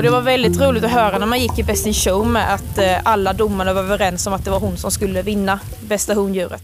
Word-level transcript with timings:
Och 0.00 0.04
det 0.04 0.10
var 0.10 0.20
väldigt 0.20 0.60
roligt 0.60 0.84
att 0.84 0.90
höra 0.90 1.18
när 1.18 1.26
man 1.26 1.40
gick 1.40 1.58
i 1.58 1.62
Best 1.62 1.86
in 1.86 1.94
Show 1.94 2.26
med 2.26 2.54
att 2.54 2.78
eh, 2.78 2.98
alla 3.04 3.32
domarna 3.32 3.72
var 3.72 3.82
överens 3.82 4.26
om 4.26 4.32
att 4.32 4.44
det 4.44 4.50
var 4.50 4.60
hon 4.60 4.76
som 4.76 4.90
skulle 4.90 5.22
vinna 5.22 5.60
bästa 5.80 6.14
hondjuret. 6.14 6.62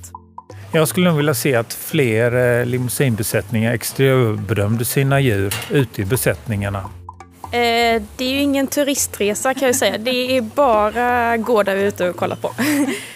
Jag 0.73 0.89
skulle 0.89 1.09
nog 1.09 1.17
vilja 1.17 1.35
se 1.35 1.55
att 1.55 1.75
fler 1.75 2.61
eh, 2.61 2.67
limousinbesättningar 2.67 3.73
exteriörbedömde 3.73 4.85
sina 4.85 5.21
djur 5.21 5.55
ute 5.71 6.03
i 6.03 6.05
besättningarna. 6.05 6.79
Eh, 7.43 8.03
det 8.17 8.25
är 8.25 8.31
ju 8.31 8.41
ingen 8.41 8.67
turistresa 8.67 9.55
kan 9.55 9.67
jag 9.67 9.77
säga. 9.77 9.99
Det 9.99 10.37
är 10.37 10.41
bara 10.41 11.37
gå 11.37 11.63
där 11.63 11.77
ute 11.77 12.09
och 12.09 12.17
kolla 12.17 12.37
på. 12.37 12.55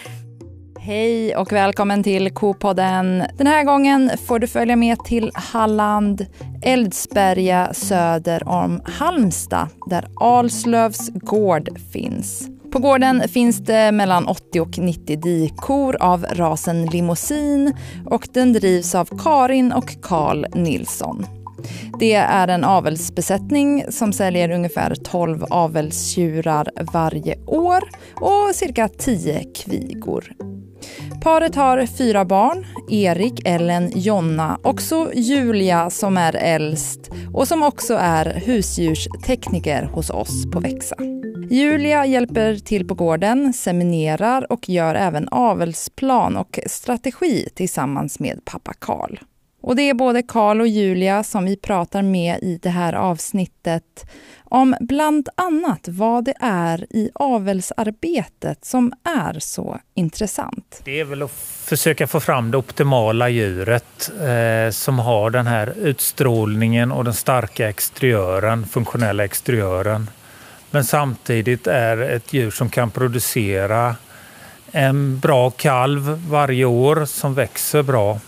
Hej 0.83 1.35
och 1.35 1.51
välkommen 1.51 2.03
till 2.03 2.31
Kopodden. 2.31 3.23
Den 3.37 3.47
här 3.47 3.63
gången 3.63 4.11
får 4.27 4.39
du 4.39 4.47
följa 4.47 4.75
med 4.75 4.99
till 4.99 5.31
Halland, 5.33 6.25
Eldsberga 6.61 7.73
söder 7.73 8.47
om 8.47 8.81
Halmstad 8.85 9.67
där 9.89 10.07
Alslövs 10.15 11.09
gård 11.09 11.69
finns. 11.91 12.49
På 12.71 12.79
gården 12.79 13.29
finns 13.29 13.57
det 13.57 13.91
mellan 13.91 14.27
80 14.27 14.59
och 14.59 14.77
90 14.77 15.21
dikor 15.21 15.95
av 15.99 16.25
rasen 16.31 16.85
limousin 16.85 17.73
och 18.05 18.27
den 18.33 18.53
drivs 18.53 18.95
av 18.95 19.09
Karin 19.23 19.71
och 19.71 20.01
Karl 20.01 20.45
Nilsson. 20.53 21.25
Det 21.99 22.13
är 22.13 22.47
en 22.47 22.63
avelsbesättning 22.63 23.85
som 23.89 24.13
säljer 24.13 24.51
ungefär 24.51 24.95
12 24.95 25.45
avelstjurar 25.49 26.71
varje 26.93 27.37
år 27.45 27.83
och 28.15 28.55
cirka 28.55 28.87
10 28.87 29.43
kvigor. 29.43 30.33
Paret 31.21 31.55
har 31.55 31.85
fyra 31.85 32.25
barn, 32.25 32.65
Erik, 32.89 33.41
Ellen, 33.45 33.91
Jonna 33.95 34.59
och 34.63 34.81
så 34.81 35.11
Julia 35.13 35.89
som 35.89 36.17
är 36.17 36.35
äldst 36.35 37.09
och 37.33 37.47
som 37.47 37.63
också 37.63 37.93
är 37.93 38.25
husdjurstekniker 38.25 39.83
hos 39.83 40.09
oss 40.09 40.51
på 40.51 40.59
Växa. 40.59 40.95
Julia 41.49 42.05
hjälper 42.05 42.55
till 42.55 42.87
på 42.87 42.93
gården, 42.93 43.53
seminerar 43.53 44.51
och 44.51 44.69
gör 44.69 44.95
även 44.95 45.27
avelsplan 45.27 46.37
och 46.37 46.59
strategi 46.65 47.49
tillsammans 47.55 48.19
med 48.19 48.45
pappa 48.45 48.73
Karl. 48.79 49.17
Och 49.61 49.75
det 49.75 49.89
är 49.89 49.93
både 49.93 50.23
Karl 50.23 50.61
och 50.61 50.67
Julia 50.67 51.23
som 51.23 51.45
vi 51.45 51.55
pratar 51.55 52.01
med 52.01 52.39
i 52.41 52.59
det 52.61 52.69
här 52.69 52.93
avsnittet 52.93 54.05
om 54.43 54.75
bland 54.79 55.29
annat 55.35 55.87
vad 55.87 56.23
det 56.23 56.33
är 56.41 56.85
i 56.89 57.09
avelsarbetet 57.15 58.65
som 58.65 58.93
är 59.03 59.39
så 59.39 59.79
intressant. 59.93 60.81
Det 60.83 60.99
är 60.99 61.05
väl 61.05 61.21
att 61.21 61.31
försöka 61.65 62.07
få 62.07 62.19
fram 62.19 62.51
det 62.51 62.57
optimala 62.57 63.29
djuret 63.29 64.11
eh, 64.21 64.71
som 64.71 64.99
har 64.99 65.29
den 65.29 65.47
här 65.47 65.73
utstrålningen 65.77 66.91
och 66.91 67.03
den 67.03 67.13
starka 67.13 67.69
exteriören, 67.69 68.65
funktionella 68.65 69.25
exteriören. 69.25 70.09
Men 70.71 70.83
samtidigt 70.83 71.67
är 71.67 71.97
ett 71.97 72.33
djur 72.33 72.51
som 72.51 72.69
kan 72.69 72.91
producera 72.91 73.95
en 74.71 75.19
bra 75.19 75.49
kalv 75.49 76.27
varje 76.29 76.65
år 76.65 77.05
som 77.05 77.33
växer 77.33 77.83
bra 77.83 78.19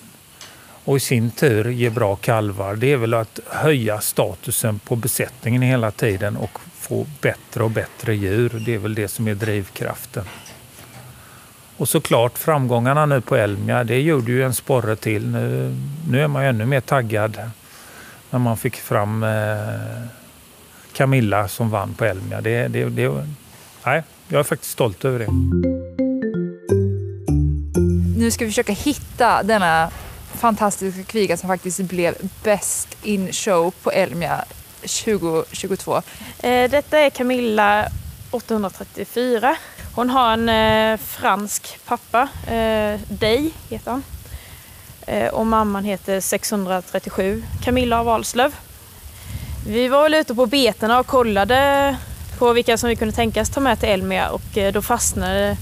och 0.86 0.98
i 0.98 1.00
sin 1.00 1.32
tur 1.32 1.70
ge 1.70 1.90
bra 1.90 2.16
kalvar. 2.16 2.76
Det 2.76 2.92
är 2.92 2.98
väl 2.98 3.14
att 3.14 3.40
höja 3.50 4.02
statusen 4.02 4.80
på 4.80 4.96
besättningen 4.96 5.62
hela 5.62 5.92
tiden 5.92 6.38
och 6.38 6.60
få 6.80 7.06
bättre 7.22 7.64
och 7.64 7.72
bättre 7.72 8.16
djur. 8.16 8.64
Det 8.66 8.74
är 8.74 8.80
väl 8.80 8.96
det 8.96 9.08
som 9.08 9.28
är 9.28 9.36
drivkraften. 9.36 10.24
Och 11.78 11.90
såklart 11.90 12.38
framgångarna 12.38 13.06
nu 13.06 13.22
på 13.22 13.36
Elmia, 13.36 13.84
det 13.84 14.02
gjorde 14.02 14.32
ju 14.32 14.44
en 14.44 14.54
sporre 14.54 14.96
till. 14.96 15.28
Nu, 15.28 15.76
nu 16.10 16.22
är 16.22 16.28
man 16.28 16.44
ju 16.44 16.50
ännu 16.50 16.66
mer 16.66 16.82
taggad 16.82 17.38
när 18.30 18.40
man 18.40 18.58
fick 18.58 18.76
fram 18.76 19.24
eh, 19.24 19.30
Camilla 20.94 21.48
som 21.48 21.70
vann 21.70 21.94
på 21.94 22.06
Elmia. 22.06 22.42
Det, 22.42 22.68
det, 22.68 22.86
det, 22.86 23.28
nej, 23.86 24.04
jag 24.28 24.40
är 24.40 24.44
faktiskt 24.44 24.72
stolt 24.72 25.06
över 25.06 25.20
det. 25.20 25.28
Nu 28.18 28.32
ska 28.32 28.46
vi 28.46 28.52
försöka 28.52 28.74
hitta 28.74 29.44
denna 29.44 29.92
fantastiska 30.44 31.04
kviga 31.04 31.38
som 31.38 31.50
faktiskt 31.50 31.80
blev 31.80 32.16
Best 32.44 32.98
in 33.04 33.34
Show 33.34 33.74
på 33.84 33.92
Elmia 33.92 34.46
2022. 34.82 36.02
Eh, 36.40 36.70
detta 36.70 37.00
är 37.00 37.10
Camilla 37.10 37.88
834. 38.32 39.56
Hon 39.96 40.10
har 40.10 40.34
en 40.34 40.50
eh, 40.50 40.98
fransk 40.98 41.80
pappa, 41.86 42.28
eh, 42.48 43.00
Day 43.10 43.52
heter 43.70 43.92
han. 43.92 44.04
Eh, 45.08 45.28
och 45.28 45.46
mamman 45.46 45.84
heter 45.84 46.20
637, 46.20 47.44
Camilla 47.64 48.00
av 48.00 48.10
Alslöv. 48.10 48.56
Vi 49.68 49.88
var 49.88 50.04
väl 50.04 50.14
ute 50.14 50.36
på 50.36 50.46
betena 50.46 51.00
och 51.00 51.08
kollade 51.08 51.98
på 52.38 52.54
vilka 52.54 52.78
som 52.78 52.90
vi 52.90 52.96
kunde 52.96 53.16
tänkas 53.16 53.50
ta 53.50 53.60
med 53.60 53.80
till 53.80 53.90
Elmia 53.90 54.30
och 54.30 54.58
eh, 54.58 54.74
då 54.74 54.82
fastnade 54.82 55.58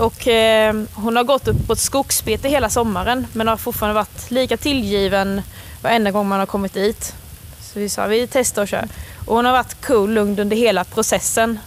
och 0.00 0.28
eh, 0.28 0.74
hon 0.94 1.16
har 1.16 1.24
gått 1.24 1.48
upp 1.48 1.66
på 1.66 1.72
ett 1.72 1.78
skogsbete 1.78 2.48
hela 2.48 2.70
sommaren 2.70 3.26
men 3.32 3.48
har 3.48 3.56
fortfarande 3.56 3.94
varit 3.94 4.30
lika 4.30 4.56
tillgiven 4.56 5.42
varenda 5.82 6.10
gång 6.10 6.28
man 6.28 6.38
har 6.38 6.46
kommit 6.46 6.74
dit. 6.74 7.14
Så 7.60 7.78
vi 7.78 7.88
sa 7.88 8.06
vi 8.06 8.26
testar 8.26 8.62
och 8.62 8.68
kör. 8.68 8.88
Och 9.26 9.36
hon 9.36 9.44
har 9.44 9.52
varit 9.52 9.86
cool, 9.86 10.10
lugn 10.10 10.38
under 10.38 10.56
hela 10.56 10.84
processen. 10.84 11.58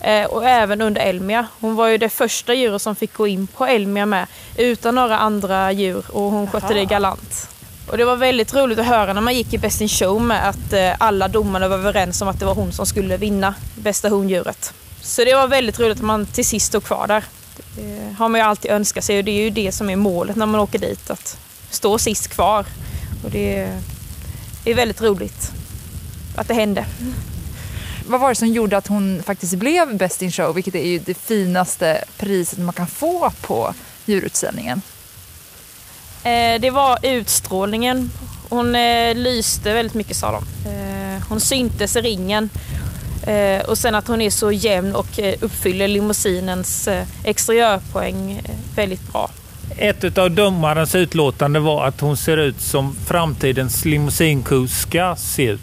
Eh, 0.00 0.24
och 0.24 0.44
även 0.44 0.80
under 0.80 1.00
Elmia. 1.00 1.46
Hon 1.60 1.74
var 1.74 1.88
ju 1.88 1.98
det 1.98 2.08
första 2.08 2.54
djuret 2.54 2.82
som 2.82 2.96
fick 2.96 3.14
gå 3.14 3.26
in 3.26 3.46
på 3.46 3.66
Elmia 3.66 4.06
med 4.06 4.26
utan 4.56 4.94
några 4.94 5.18
andra 5.18 5.72
djur 5.72 6.04
och 6.08 6.30
hon 6.30 6.46
skötte 6.46 6.74
det 6.74 6.84
galant. 6.84 7.48
Och 7.90 7.96
det 7.96 8.04
var 8.04 8.16
väldigt 8.16 8.54
roligt 8.54 8.78
att 8.78 8.86
höra 8.86 9.12
när 9.12 9.20
man 9.20 9.34
gick 9.34 9.54
i 9.54 9.58
Best 9.58 9.80
in 9.80 9.88
Show 9.88 10.20
med 10.20 10.48
att 10.48 10.98
alla 10.98 11.28
domarna 11.28 11.68
var 11.68 11.76
överens 11.76 12.22
om 12.22 12.28
att 12.28 12.40
det 12.40 12.46
var 12.46 12.54
hon 12.54 12.72
som 12.72 12.86
skulle 12.86 13.16
vinna 13.16 13.54
bästa 13.74 14.08
hondjuret. 14.08 14.72
Så 15.04 15.24
det 15.24 15.34
var 15.34 15.48
väldigt 15.48 15.80
roligt 15.80 15.98
att 15.98 16.04
man 16.04 16.26
till 16.26 16.46
sist 16.46 16.66
stod 16.66 16.84
kvar 16.84 17.06
där. 17.06 17.24
Det 17.76 18.14
har 18.18 18.28
man 18.28 18.40
ju 18.40 18.46
alltid 18.46 18.70
önskat 18.70 19.04
sig 19.04 19.18
och 19.18 19.24
det 19.24 19.30
är 19.30 19.42
ju 19.44 19.50
det 19.50 19.72
som 19.72 19.90
är 19.90 19.96
målet 19.96 20.36
när 20.36 20.46
man 20.46 20.60
åker 20.60 20.78
dit, 20.78 21.10
att 21.10 21.38
stå 21.70 21.98
sist 21.98 22.28
kvar. 22.28 22.66
Och 23.24 23.30
det 23.30 23.68
är, 24.64 24.74
väldigt 24.74 25.02
roligt 25.02 25.52
att 26.36 26.48
det 26.48 26.54
hände. 26.54 26.86
Vad 28.06 28.20
var 28.20 28.28
det 28.28 28.34
som 28.34 28.48
gjorde 28.48 28.76
att 28.76 28.86
hon 28.86 29.22
faktiskt 29.22 29.54
blev 29.54 29.96
Best 29.96 30.22
in 30.22 30.32
Show, 30.32 30.54
vilket 30.54 30.74
är 30.74 30.86
ju 30.86 30.98
det 30.98 31.14
finaste 31.14 32.04
priset 32.16 32.58
man 32.58 32.74
kan 32.74 32.86
få 32.86 33.32
på 33.40 33.74
djurutställningen? 34.04 34.82
Eh, 36.22 36.60
det 36.60 36.70
var 36.70 36.98
utstrålningen. 37.02 38.10
Hon 38.48 38.74
eh, 38.74 39.14
lyste 39.14 39.72
väldigt 39.72 39.94
mycket 39.94 40.16
sa 40.16 40.32
de. 40.32 40.70
Eh, 40.70 41.22
hon 41.28 41.40
syntes 41.40 41.96
i 41.96 42.00
ringen 42.00 42.50
Eh, 43.26 43.64
och 43.64 43.78
sen 43.78 43.94
att 43.94 44.08
hon 44.08 44.20
är 44.20 44.30
så 44.30 44.52
jämn 44.52 44.94
och 44.94 45.18
eh, 45.18 45.34
uppfyller 45.40 45.88
limousinens 45.88 46.88
eh, 46.88 47.06
exteriörpoäng 47.24 48.32
eh, 48.32 48.54
väldigt 48.76 49.12
bra. 49.12 49.30
Ett 49.76 50.18
av 50.18 50.30
domarens 50.30 50.94
utlåtande 50.94 51.60
var 51.60 51.86
att 51.86 52.00
hon 52.00 52.16
ser 52.16 52.36
ut 52.36 52.60
som 52.60 52.96
framtidens 53.06 53.84
limousinkuska 53.84 55.16
ska 55.16 55.16
se 55.16 55.44
ut. 55.44 55.60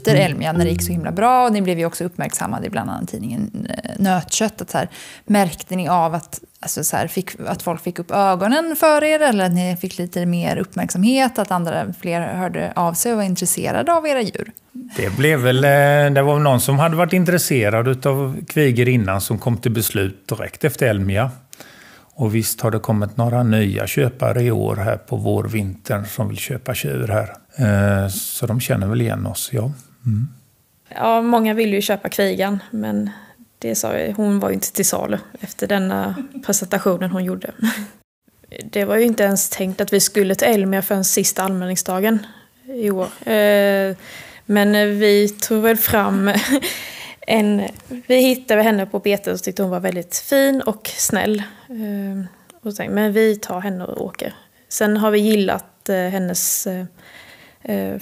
Efter 0.00 0.14
Elmia, 0.14 0.52
när 0.52 0.64
det 0.64 0.70
gick 0.70 0.82
så 0.82 0.92
himla 0.92 1.12
bra, 1.12 1.46
och 1.46 1.52
ni 1.52 1.62
blev 1.62 1.78
ju 1.78 1.84
också 1.84 2.04
uppmärksammade 2.04 2.66
i 2.66 2.70
bland 2.70 2.90
annat 2.90 3.08
tidningen 3.08 3.66
eh, 3.68 3.90
Nötkött, 3.98 4.60
att 4.60 4.70
så 4.70 4.78
här, 4.78 4.88
märkte 5.24 5.76
ni 5.76 5.88
av 5.88 6.14
att 6.14 6.40
alltså 6.60 6.84
så 6.84 6.96
här, 6.96 7.06
fick, 7.06 7.30
att 7.46 7.62
folk 7.62 7.82
fick 7.82 7.98
upp 7.98 8.10
ögonen 8.10 8.76
för 8.76 9.04
er 9.04 9.20
eller 9.20 9.44
att 9.44 9.52
ni 9.52 9.76
fick 9.80 9.98
lite 9.98 10.26
mer 10.26 10.56
uppmärksamhet, 10.56 11.38
att 11.38 11.50
andra 11.50 11.92
fler 12.00 12.20
hörde 12.20 12.72
av 12.76 12.94
sig 12.94 13.12
och 13.12 13.18
var 13.18 13.24
intresserade 13.24 13.92
av 13.92 14.06
era 14.06 14.20
djur? 14.20 14.52
Det 14.72 15.16
blev 15.16 15.40
väl, 15.40 15.64
eh, 15.64 16.14
det 16.14 16.22
var 16.22 16.38
någon 16.38 16.60
som 16.60 16.78
hade 16.78 16.96
varit 16.96 17.12
intresserad 17.12 18.06
av 18.06 18.44
kviger 18.48 18.88
innan 18.88 19.20
som 19.20 19.38
kom 19.38 19.56
till 19.56 19.72
beslut 19.72 20.28
direkt 20.28 20.64
efter 20.64 20.86
Elmia. 20.86 21.30
Och 22.14 22.34
visst 22.34 22.60
har 22.60 22.70
det 22.70 22.78
kommit 22.78 23.16
några 23.16 23.42
nya 23.42 23.86
köpare 23.86 24.42
i 24.42 24.50
år 24.50 24.76
här 24.76 24.96
på 24.96 25.16
vårvintern 25.16 26.06
som 26.06 26.28
vill 26.28 26.38
köpa 26.38 26.74
tjur 26.74 27.08
här. 27.08 27.36
Eh, 27.56 28.08
så 28.08 28.46
de 28.46 28.60
känner 28.60 28.86
väl 28.86 29.00
igen 29.00 29.26
oss, 29.26 29.50
ja. 29.52 29.72
Mm. 30.06 30.28
Ja, 30.88 31.22
många 31.22 31.54
ville 31.54 31.76
ju 31.76 31.82
köpa 31.82 32.08
kvigan, 32.08 32.58
men 32.70 33.10
det 33.58 33.74
sa 33.74 33.98
jag, 33.98 34.12
hon 34.12 34.40
var 34.40 34.48
ju 34.48 34.54
inte 34.54 34.72
till 34.72 34.86
salu 34.86 35.18
efter 35.40 35.66
denna 35.66 36.14
presentationen 36.46 37.10
hon 37.10 37.24
gjorde. 37.24 37.52
Det 38.64 38.84
var 38.84 38.96
ju 38.96 39.04
inte 39.04 39.22
ens 39.22 39.48
tänkt 39.48 39.80
att 39.80 39.92
vi 39.92 40.00
skulle 40.00 40.34
till 40.34 40.48
Elmia 40.48 40.82
förrän 40.82 41.04
sista 41.04 41.42
anmälningsdagen 41.42 42.26
i 42.66 42.90
år. 42.90 43.28
Eh, 43.28 43.96
men 44.46 44.98
vi 44.98 45.28
tog 45.28 45.62
väl 45.62 45.76
fram 45.76 46.30
en... 47.20 47.62
Vi 48.06 48.16
hittade 48.16 48.62
henne 48.62 48.86
på 48.86 48.98
betet 48.98 49.34
och 49.34 49.42
tyckte 49.42 49.62
hon 49.62 49.70
var 49.70 49.80
väldigt 49.80 50.16
fin 50.16 50.62
och 50.62 50.90
snäll. 50.96 51.42
Eh, 51.68 52.24
och 52.62 52.76
tänkte, 52.76 52.94
men 52.94 53.12
vi 53.12 53.36
tar 53.36 53.60
henne 53.60 53.84
och 53.84 54.04
åker. 54.04 54.34
Sen 54.68 54.96
har 54.96 55.10
vi 55.10 55.18
gillat 55.18 55.88
eh, 55.88 55.96
hennes 55.96 56.68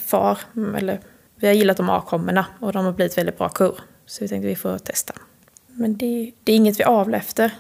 far, 0.04 0.38
eller 0.76 1.00
vi 1.40 1.46
har 1.46 1.54
gillat 1.54 1.76
de 1.76 1.90
avkommorna 1.90 2.46
och 2.60 2.72
de 2.72 2.84
har 2.84 2.92
blivit 2.92 3.18
väldigt 3.18 3.38
bra 3.38 3.48
kor. 3.48 3.80
Så 4.06 4.24
vi 4.24 4.28
tänkte 4.28 4.48
vi 4.48 4.56
får 4.56 4.78
testa. 4.78 5.14
Men 5.66 5.96
det, 5.96 6.32
det 6.44 6.52
är 6.52 6.56
inget 6.56 6.80
vi 6.80 6.84
avlar 6.84 7.18
efter. 7.18 7.50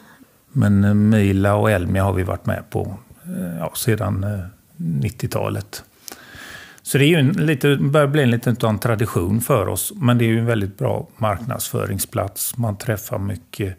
Men 0.52 0.84
eh, 0.84 0.94
Mila 0.94 1.54
och 1.54 1.70
Elmia 1.70 2.04
har 2.04 2.12
vi 2.12 2.22
varit 2.22 2.46
med 2.46 2.70
på 2.70 2.96
eh, 3.24 3.58
ja, 3.58 3.72
sedan 3.74 4.24
eh, 4.24 4.40
90-talet. 4.76 5.84
Så 6.82 6.98
det 6.98 7.04
är 7.04 7.08
ju 7.08 7.16
en, 7.16 7.28
lite, 7.32 7.76
börjar 7.76 8.06
bli 8.06 8.22
en 8.22 8.30
liten 8.30 8.78
tradition 8.78 9.40
för 9.40 9.68
oss. 9.68 9.92
Men 9.96 10.18
det 10.18 10.24
är 10.24 10.26
ju 10.26 10.38
en 10.38 10.46
väldigt 10.46 10.78
bra 10.78 11.08
marknadsföringsplats. 11.16 12.56
Man 12.56 12.76
träffar 12.76 13.18
mycket 13.18 13.76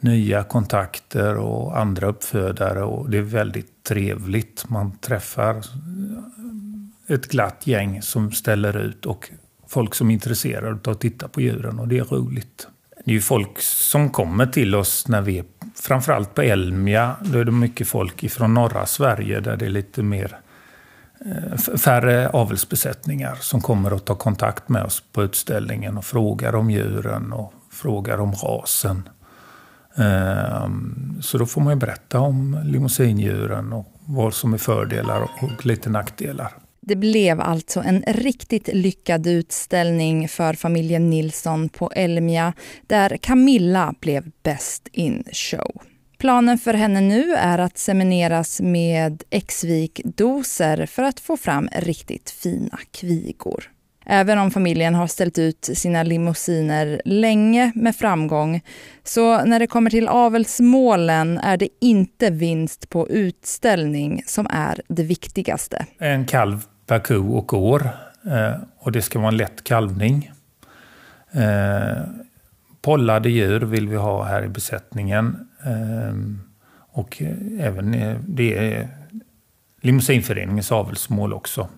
nya 0.00 0.42
kontakter 0.42 1.36
och 1.36 1.78
andra 1.78 2.06
uppfödare 2.06 2.82
och 2.82 3.10
det 3.10 3.18
är 3.18 3.22
väldigt 3.22 3.82
trevligt. 3.82 4.68
Man 4.68 4.98
träffar 4.98 5.62
ett 7.08 7.28
glatt 7.28 7.66
gäng 7.66 8.02
som 8.02 8.32
ställer 8.32 8.76
ut 8.76 9.06
och 9.06 9.30
folk 9.68 9.94
som 9.94 10.10
är 10.10 10.14
intresserade 10.14 10.80
av 10.84 10.92
att 10.92 11.00
titta 11.00 11.28
på 11.28 11.40
djuren 11.40 11.78
och 11.78 11.88
det 11.88 11.98
är 11.98 12.04
roligt. 12.04 12.68
Det 13.04 13.10
är 13.10 13.14
ju 13.14 13.20
folk 13.20 13.60
som 13.60 14.10
kommer 14.10 14.46
till 14.46 14.74
oss 14.74 15.08
när 15.08 15.20
vi 15.20 15.38
är, 15.38 15.44
framförallt 15.74 16.34
på 16.34 16.42
Elmia, 16.42 17.16
då 17.20 17.38
är 17.38 17.44
det 17.44 17.52
mycket 17.52 17.88
folk 17.88 18.24
ifrån 18.24 18.54
norra 18.54 18.86
Sverige 18.86 19.40
där 19.40 19.56
det 19.56 19.64
är 19.64 19.70
lite 19.70 20.02
mer 20.02 20.38
eh, 21.26 21.56
färre 21.58 22.28
avelsbesättningar 22.28 23.38
som 23.40 23.60
kommer 23.60 23.90
att 23.90 24.04
ta 24.04 24.14
kontakt 24.14 24.68
med 24.68 24.84
oss 24.84 25.02
på 25.12 25.22
utställningen 25.22 25.98
och 25.98 26.04
frågar 26.04 26.54
om 26.54 26.70
djuren 26.70 27.32
och 27.32 27.52
frågar 27.70 28.20
om 28.20 28.32
rasen. 28.32 29.08
Ehm, 29.96 31.18
så 31.22 31.38
då 31.38 31.46
får 31.46 31.60
man 31.60 31.72
ju 31.72 31.78
berätta 31.78 32.20
om 32.20 32.60
limousinedjuren 32.64 33.72
och 33.72 33.92
vad 34.04 34.34
som 34.34 34.54
är 34.54 34.58
fördelar 34.58 35.28
och 35.42 35.66
lite 35.66 35.90
nackdelar. 35.90 36.52
Det 36.88 36.96
blev 36.96 37.40
alltså 37.40 37.80
en 37.80 38.02
riktigt 38.06 38.68
lyckad 38.72 39.26
utställning 39.26 40.28
för 40.28 40.54
familjen 40.54 41.10
Nilsson 41.10 41.68
på 41.68 41.90
Elmia 41.96 42.52
där 42.86 43.16
Camilla 43.16 43.94
blev 44.00 44.30
best 44.42 44.88
in 44.92 45.24
show. 45.32 45.82
Planen 46.18 46.58
för 46.58 46.74
henne 46.74 47.00
nu 47.00 47.34
är 47.34 47.58
att 47.58 47.78
semineras 47.78 48.60
med 48.60 49.22
Exvik-doser 49.30 50.86
för 50.86 51.02
att 51.02 51.20
få 51.20 51.36
fram 51.36 51.68
riktigt 51.72 52.30
fina 52.30 52.78
kvigor. 52.90 53.70
Även 54.06 54.38
om 54.38 54.50
familjen 54.50 54.94
har 54.94 55.06
ställt 55.06 55.38
ut 55.38 55.70
sina 55.74 56.02
limousiner 56.02 57.02
länge 57.04 57.72
med 57.74 57.96
framgång, 57.96 58.60
så 59.04 59.44
när 59.44 59.58
det 59.58 59.66
kommer 59.66 59.90
till 59.90 60.08
avelsmålen 60.08 61.38
är 61.38 61.56
det 61.56 61.68
inte 61.80 62.30
vinst 62.30 62.90
på 62.90 63.08
utställning 63.08 64.22
som 64.26 64.46
är 64.50 64.80
det 64.88 65.02
viktigaste. 65.02 65.86
En 65.98 66.26
kalv 66.26 66.66
per 66.86 66.98
ko 66.98 67.36
och 67.36 67.52
år. 67.52 67.90
Eh, 68.30 68.54
och 68.78 68.92
det 68.92 69.02
ska 69.02 69.18
vara 69.18 69.28
en 69.28 69.36
lätt 69.36 69.64
kalvning. 69.64 70.32
Eh, 71.30 72.02
pollade 72.82 73.30
djur 73.30 73.60
vill 73.60 73.88
vi 73.88 73.96
ha 73.96 74.24
här 74.24 74.44
i 74.44 74.48
besättningen. 74.48 75.48
Eh, 75.64 76.14
och 76.90 77.22
även 77.60 78.16
det 78.26 78.74
är 78.74 78.88
Limousinföreningens 79.80 80.72
avelsmål 80.72 81.32
också. 81.32 81.68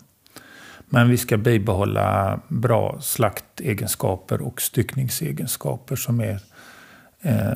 Men 0.87 1.09
vi 1.09 1.17
ska 1.17 1.37
bibehålla 1.37 2.41
bra 2.49 2.99
slaktegenskaper 3.01 4.43
och 4.43 4.63
styckningsegenskaper 4.63 5.97
som 5.97 6.21
är 6.21 6.41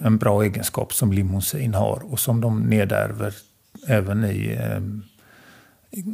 en 0.05 0.19
bra 0.19 0.43
egenskap 0.43 0.95
som 0.95 1.13
limousin 1.13 1.75
har 1.75 2.13
och 2.13 2.21
som 2.21 2.41
de 2.41 2.63
nedärver 2.63 3.35
även 3.89 4.25
i 4.25 4.59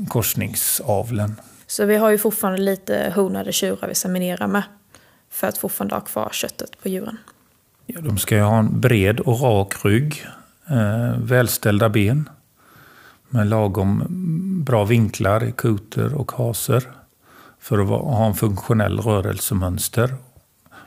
korsningsavlen. 0.08 1.34
Så 1.66 1.84
vi 1.84 1.96
har 1.96 2.10
ju 2.10 2.18
fortfarande 2.18 2.60
lite 2.60 3.12
honade 3.16 3.52
tjurar 3.52 3.88
vi 3.88 3.94
seminerar 3.94 4.46
med. 4.46 4.62
För 5.30 5.46
att 5.46 5.58
fortfarande 5.58 5.94
ha 5.94 6.00
kvar 6.00 6.28
köttet 6.32 6.82
på 6.82 6.88
djuren. 6.88 7.16
Ja, 7.86 8.00
de 8.00 8.18
ska 8.18 8.36
ju 8.36 8.42
ha 8.42 8.58
en 8.58 8.80
bred 8.80 9.20
och 9.20 9.40
rak 9.40 9.84
rygg. 9.84 10.26
Eh, 10.70 11.18
välställda 11.18 11.88
ben. 11.88 12.28
Med 13.28 13.46
lagom 13.46 14.04
bra 14.64 14.84
vinklar 14.84 15.44
i 15.44 15.52
koter 15.52 16.14
och 16.14 16.32
haser. 16.32 16.82
För 17.60 17.78
att 17.78 17.88
ha 17.88 18.26
en 18.26 18.34
funktionell 18.34 18.98
rörelsemönster. 18.98 20.14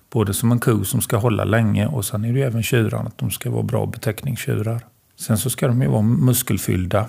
Både 0.10 0.34
som 0.34 0.52
en 0.52 0.60
ko 0.60 0.84
som 0.84 1.02
ska 1.02 1.18
hålla 1.18 1.44
länge 1.44 1.88
och 1.88 2.06
sen 2.06 2.26
är 2.26 2.34
det 2.34 2.40
ju 2.40 2.46
även 2.46 2.64
tjurarna 2.64 3.08
att 3.08 3.18
de 3.18 3.32
ska 3.32 3.52
vara 3.52 3.64
bra 3.64 3.86
betäckningstjurar. 3.86 4.82
Sen 5.16 5.38
så 5.38 5.50
ska 5.50 5.68
de 5.68 5.82
ju 5.82 5.88
vara 5.88 6.02
muskelfyllda. 6.02 7.06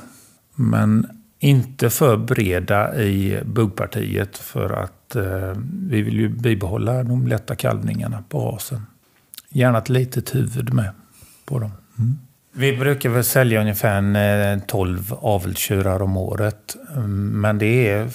Men 0.55 1.21
inte 1.42 1.90
för 1.90 2.16
breda 2.16 3.02
i 3.02 3.40
buggpartiet 3.44 4.38
för 4.38 4.70
att 4.70 5.16
eh, 5.16 5.52
vi 5.66 6.02
vill 6.02 6.20
ju 6.20 6.28
bibehålla 6.28 7.02
de 7.02 7.26
lätta 7.26 7.54
kalvningarna 7.54 8.24
på 8.28 8.50
rasen. 8.50 8.86
Gärna 9.48 9.78
ett 9.78 9.88
litet 9.88 10.34
huvud 10.34 10.74
med 10.74 10.90
på 11.44 11.58
dem. 11.58 11.70
Mm. 11.98 12.18
Vi 12.52 12.76
brukar 12.76 13.08
väl 13.08 13.24
sälja 13.24 13.60
ungefär 13.60 14.60
12 14.66 15.12
eh, 15.12 15.18
avelstjurar 15.24 16.02
om 16.02 16.16
året. 16.16 16.76
Mm, 16.96 17.40
men 17.40 17.58
det 17.58 17.88
är 17.88 18.08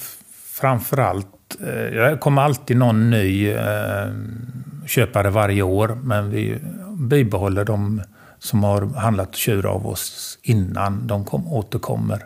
framförallt, 0.59 1.57
eh, 1.61 1.65
det 1.67 2.17
kommer 2.21 2.41
alltid 2.41 2.77
någon 2.77 3.09
ny 3.09 3.49
eh, 3.49 4.07
köpare 4.85 5.29
varje 5.29 5.61
år. 5.61 5.97
Men 6.03 6.29
vi 6.29 6.59
bibehåller 6.97 7.65
de 7.65 8.01
som 8.39 8.63
har 8.63 8.99
handlat 8.99 9.35
tjur 9.35 9.65
av 9.65 9.87
oss 9.87 10.39
innan 10.41 11.07
de 11.07 11.25
kom, 11.25 11.47
återkommer. 11.47 12.25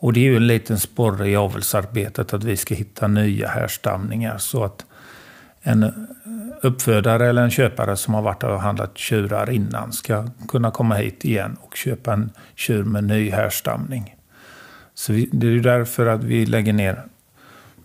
Och 0.00 0.12
det 0.12 0.20
är 0.20 0.24
ju 0.24 0.36
en 0.36 0.46
liten 0.46 0.78
sporre 0.78 1.28
i 1.28 1.36
avelsarbetet 1.36 2.34
att 2.34 2.44
vi 2.44 2.56
ska 2.56 2.74
hitta 2.74 3.06
nya 3.06 3.48
härstamningar 3.48 4.38
så 4.38 4.64
att 4.64 4.86
en 5.62 6.06
uppfödare 6.62 7.28
eller 7.28 7.42
en 7.42 7.50
köpare 7.50 7.96
som 7.96 8.14
har 8.14 8.22
varit 8.22 8.42
och 8.42 8.60
handlat 8.60 8.98
tjurar 8.98 9.50
innan 9.50 9.92
ska 9.92 10.26
kunna 10.48 10.70
komma 10.70 10.94
hit 10.94 11.24
igen 11.24 11.56
och 11.60 11.76
köpa 11.76 12.12
en 12.12 12.30
tjur 12.54 12.84
med 12.84 13.04
ny 13.04 13.30
härstamning. 13.30 14.16
Så 14.94 15.12
vi, 15.12 15.28
det 15.32 15.46
är 15.46 15.50
ju 15.50 15.60
därför 15.60 16.06
att 16.06 16.24
vi 16.24 16.46
lägger 16.46 16.72
ner 16.72 17.02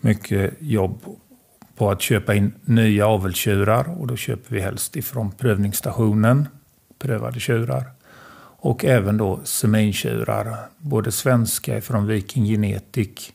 mycket 0.00 0.54
jobb 0.58 1.00
på 1.76 1.90
att 1.90 2.02
köpa 2.02 2.34
in 2.34 2.52
nya 2.62 3.06
avelstjurar 3.06 4.00
och 4.00 4.06
då 4.06 4.16
köper 4.16 4.54
vi 4.54 4.60
helst 4.60 4.96
ifrån 4.96 5.30
prövningsstationen, 5.30 6.48
prövade 6.98 7.40
tjurar. 7.40 7.93
Och 8.64 8.84
även 8.84 9.16
då 9.16 9.40
semintjurar, 9.44 10.56
både 10.78 11.12
svenska 11.12 11.80
från 11.80 12.06
Viking 12.06 12.44
Genetic 12.44 13.32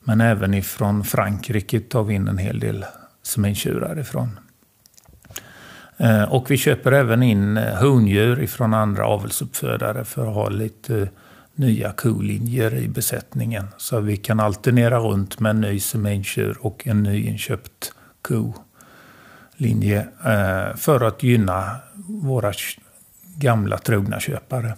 men 0.00 0.20
även 0.20 0.54
ifrån 0.54 1.04
Frankrike 1.04 1.80
tar 1.80 2.04
vi 2.04 2.14
in 2.14 2.28
en 2.28 2.38
hel 2.38 2.58
del 2.58 2.84
semintjurar 3.22 3.98
ifrån. 3.98 4.38
Eh, 5.96 6.22
och 6.22 6.50
vi 6.50 6.56
köper 6.56 6.92
även 6.92 7.22
in 7.22 7.56
eh, 7.56 7.74
hondjur 7.74 8.42
ifrån 8.42 8.74
andra 8.74 9.06
avelsuppfödare 9.06 10.04
för 10.04 10.26
att 10.26 10.34
ha 10.34 10.48
lite 10.48 10.96
eh, 10.96 11.08
nya 11.54 11.92
kolinjer 11.92 12.74
i 12.74 12.88
besättningen. 12.88 13.66
Så 13.76 14.00
vi 14.00 14.16
kan 14.16 14.40
alternera 14.40 14.98
runt 14.98 15.40
med 15.40 15.50
en 15.50 15.60
ny 15.60 15.80
semintjur 15.80 16.56
och 16.60 16.86
en 16.86 17.02
nyinköpt 17.02 17.92
kolinje 18.22 20.08
för 20.76 21.04
att 21.04 21.22
gynna 21.22 21.76
våra 22.06 22.52
gamla 23.38 23.78
trogna 23.78 24.20
köpare. 24.20 24.74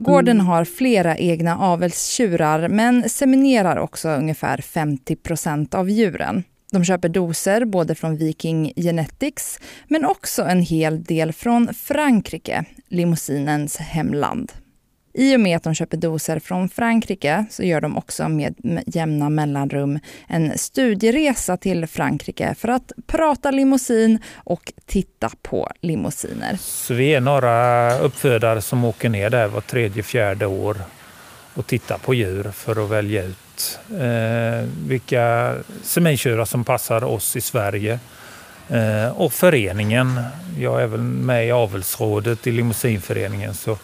Gården 0.00 0.40
har 0.40 0.64
flera 0.64 1.16
egna 1.16 1.58
avelstjurar 1.58 2.68
men 2.68 3.08
seminerar 3.08 3.76
också 3.76 4.08
ungefär 4.08 4.58
50 4.58 5.16
procent 5.16 5.74
av 5.74 5.90
djuren. 5.90 6.44
De 6.72 6.84
köper 6.84 7.08
doser 7.08 7.64
både 7.64 7.94
från 7.94 8.16
Viking 8.16 8.72
Genetics 8.76 9.60
men 9.88 10.04
också 10.04 10.42
en 10.42 10.62
hel 10.62 11.04
del 11.04 11.32
från 11.32 11.74
Frankrike, 11.74 12.64
limousinens 12.88 13.76
hemland. 13.76 14.52
I 15.14 15.36
och 15.36 15.40
med 15.40 15.56
att 15.56 15.62
de 15.62 15.74
köper 15.74 15.96
doser 15.96 16.38
från 16.38 16.68
Frankrike 16.68 17.44
så 17.50 17.62
gör 17.62 17.80
de 17.80 17.98
också 17.98 18.28
med 18.28 18.54
jämna 18.86 19.28
mellanrum 19.28 19.98
en 20.28 20.58
studieresa 20.58 21.56
till 21.56 21.86
Frankrike 21.86 22.54
för 22.58 22.68
att 22.68 22.92
prata 23.06 23.50
limousin 23.50 24.18
och 24.34 24.72
titta 24.86 25.30
på 25.42 25.70
limousiner. 25.80 26.56
Så 26.60 26.94
vi 26.94 27.14
är 27.14 27.20
några 27.20 27.98
uppfödare 27.98 28.62
som 28.62 28.84
åker 28.84 29.08
ner 29.08 29.30
där 29.30 29.48
var 29.48 29.60
tredje, 29.60 30.02
fjärde 30.02 30.46
år 30.46 30.76
och 31.54 31.66
tittar 31.66 31.98
på 31.98 32.14
djur 32.14 32.50
för 32.54 32.84
att 32.84 32.90
välja 32.90 33.24
ut 33.24 33.78
eh, 33.90 34.68
vilka 34.86 35.54
semintjurar 35.82 36.44
som 36.44 36.64
passar 36.64 37.04
oss 37.04 37.36
i 37.36 37.40
Sverige. 37.40 37.98
Eh, 38.68 39.08
och 39.08 39.32
föreningen, 39.32 40.20
jag 40.58 40.82
är 40.82 40.86
väl 40.86 41.00
med 41.00 41.46
i 41.46 41.50
avelsrådet 41.50 42.46
i 42.46 42.52
limousinföreningen 42.52 43.54
så 43.54 43.78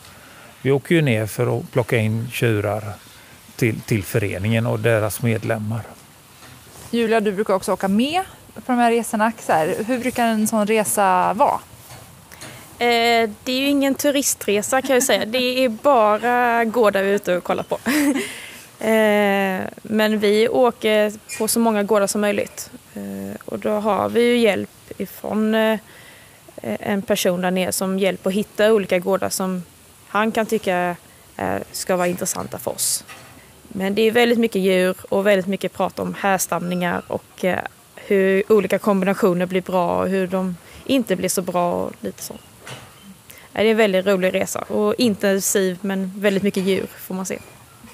vi 0.62 0.70
åker 0.70 0.94
ju 0.94 1.02
ner 1.02 1.26
för 1.26 1.58
att 1.58 1.72
plocka 1.72 1.96
in 1.96 2.28
tjurar 2.32 2.82
till, 3.56 3.80
till 3.80 4.02
föreningen 4.02 4.66
och 4.66 4.80
deras 4.80 5.22
medlemmar. 5.22 5.80
Julia, 6.90 7.20
du 7.20 7.32
brukar 7.32 7.54
också 7.54 7.72
åka 7.72 7.88
med 7.88 8.22
på 8.54 8.72
de 8.72 8.78
här 8.78 8.90
resorna. 8.90 9.32
hur 9.86 9.98
brukar 9.98 10.26
en 10.26 10.46
sån 10.46 10.66
resa 10.66 11.32
vara? 11.34 11.60
Eh, 12.78 13.30
det 13.44 13.52
är 13.52 13.58
ju 13.58 13.68
ingen 13.68 13.94
turistresa 13.94 14.82
kan 14.82 14.94
jag 14.94 15.02
säga. 15.02 15.24
Det 15.24 15.64
är 15.64 15.68
bara 15.68 16.64
gårdar 16.64 17.02
vi 17.02 17.10
är 17.10 17.14
ute 17.14 17.36
och 17.36 17.44
kollar 17.44 17.62
på. 17.62 17.74
eh, 18.84 19.60
men 19.82 20.18
vi 20.18 20.48
åker 20.48 21.12
på 21.38 21.48
så 21.48 21.60
många 21.60 21.82
gårdar 21.82 22.06
som 22.06 22.20
möjligt. 22.20 22.70
Eh, 22.94 23.36
och 23.44 23.58
då 23.58 23.70
har 23.70 24.08
vi 24.08 24.20
ju 24.20 24.38
hjälp 24.38 24.70
ifrån 24.98 25.54
en 26.62 27.02
person 27.02 27.40
där 27.40 27.50
nere 27.50 27.72
som 27.72 27.98
hjälper 27.98 28.30
att 28.30 28.36
hitta 28.36 28.72
olika 28.72 28.98
gårdar 28.98 29.28
som 29.28 29.62
han 30.08 30.32
kan 30.32 30.46
tycka 30.46 30.96
eh, 31.36 31.56
ska 31.72 31.96
vara 31.96 32.06
intressanta 32.06 32.58
för 32.58 32.70
oss. 32.70 33.04
Men 33.68 33.94
det 33.94 34.02
är 34.02 34.10
väldigt 34.10 34.38
mycket 34.38 34.62
djur 34.62 34.96
och 35.08 35.26
väldigt 35.26 35.46
mycket 35.46 35.72
prat 35.72 35.98
om 35.98 36.14
härstamningar 36.14 37.02
och 37.06 37.44
eh, 37.44 37.58
hur 37.94 38.52
olika 38.52 38.78
kombinationer 38.78 39.46
blir 39.46 39.62
bra 39.62 40.00
och 40.00 40.08
hur 40.08 40.26
de 40.26 40.56
inte 40.84 41.16
blir 41.16 41.28
så 41.28 41.42
bra 41.42 41.72
och 41.72 41.92
lite 42.00 42.22
så. 42.22 42.32
Eh, 42.32 42.38
det 43.52 43.60
är 43.60 43.70
en 43.70 43.76
väldigt 43.76 44.06
rolig 44.06 44.34
resa 44.34 44.58
och 44.60 44.94
intensiv 44.98 45.78
men 45.80 46.12
väldigt 46.16 46.42
mycket 46.42 46.62
djur 46.62 46.86
får 46.96 47.14
man 47.14 47.26
se. 47.26 47.38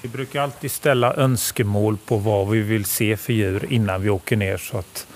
Vi 0.01 0.09
brukar 0.09 0.41
alltid 0.41 0.71
ställa 0.71 1.13
önskemål 1.13 1.97
på 2.05 2.17
vad 2.17 2.49
vi 2.49 2.61
vill 2.61 2.85
se 2.85 3.17
för 3.17 3.33
djur 3.33 3.65
innan 3.69 4.01
vi 4.01 4.09
åker 4.09 4.35
ner 4.35 4.57
så 4.57 4.77
att 4.77 5.07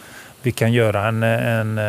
vi 0.42 0.52
kan 0.52 0.74
göra 0.74 1.08
en, 1.08 1.24
en 1.24 1.80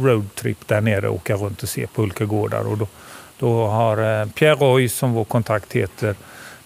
roadtrip 0.00 0.68
där 0.68 0.80
nere 0.80 1.08
och 1.08 1.14
åka 1.14 1.34
runt 1.34 1.62
och 1.62 1.68
se 1.68 1.86
på 1.86 2.02
olika 2.02 2.24
gårdar. 2.24 2.66
Och 2.66 2.78
då, 2.78 2.88
då 3.38 3.66
har 3.66 4.20
eh, 4.20 4.28
Pierre 4.28 4.54
Roy, 4.54 4.88
som 4.88 5.12
vår 5.12 5.24
kontakt 5.24 5.72
heter, 5.72 6.14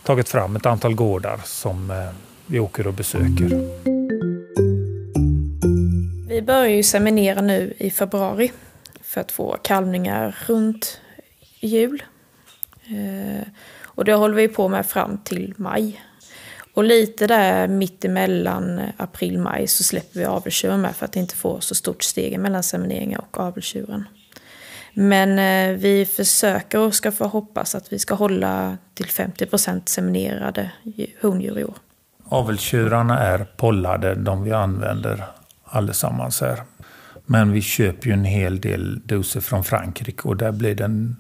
tagit 0.03 0.29
fram 0.29 0.57
ett 0.57 0.67
antal 0.67 0.95
gårdar 0.95 1.41
som 1.45 1.91
eh, 1.91 1.97
vi 2.47 2.61
åker 2.61 2.87
och 2.87 2.95
besöker. 2.95 3.49
Vi 6.29 6.43
börjar 6.43 6.67
ju 6.67 6.83
seminera 6.83 7.41
nu 7.41 7.75
i 7.79 7.91
februari 7.91 8.53
för 9.00 9.21
att 9.21 9.33
få 9.33 9.57
kalvningar 9.62 10.37
runt 10.47 11.00
jul. 11.61 12.03
Eh, 12.87 13.49
och 13.83 14.05
det 14.05 14.15
håller 14.15 14.35
vi 14.35 14.49
på 14.49 14.69
med 14.69 14.87
fram 14.87 15.19
till 15.19 15.55
maj. 15.57 16.00
Och 16.75 16.85
lite 16.85 17.27
där 17.27 17.69
mittemellan 17.69 18.81
april-maj 18.97 19.67
så 19.67 19.85
släpper 19.85 20.19
vi 20.19 20.25
avelstjuren 20.25 20.81
med 20.81 20.97
för 20.97 21.05
att 21.05 21.17
inte 21.17 21.37
få 21.37 21.61
så 21.61 21.75
stort 21.75 22.03
steg 22.03 22.41
mellan 22.41 22.62
semineringen 22.62 23.21
och 23.21 23.41
avelstjuren. 23.41 24.05
Men 24.94 25.38
eh, 25.38 25.78
vi 25.78 26.06
försöker 26.06 26.78
och 26.78 26.94
ska 26.94 27.12
få 27.12 27.25
hoppas 27.25 27.75
att 27.75 27.92
vi 27.92 27.99
ska 27.99 28.14
hålla 28.14 28.78
till 28.94 29.06
50 29.06 29.47
procent 29.47 29.88
seminerade 29.88 30.70
hondjur 31.23 31.59
i 31.59 31.64
år. 31.64 31.75
Avelstjurarna 32.25 33.18
är 33.18 33.47
pollade, 33.56 34.14
de 34.14 34.42
vi 34.42 34.52
använder 34.52 35.25
allesammans 35.64 36.40
här. 36.40 36.62
Men 37.26 37.52
vi 37.52 37.62
köper 37.62 38.06
ju 38.06 38.12
en 38.12 38.25
hel 38.25 38.61
del 38.61 39.00
doser 39.04 39.40
från 39.40 39.64
Frankrike 39.64 40.28
och 40.28 40.37
där 40.37 40.52
blir 40.52 40.75
den 40.75 41.16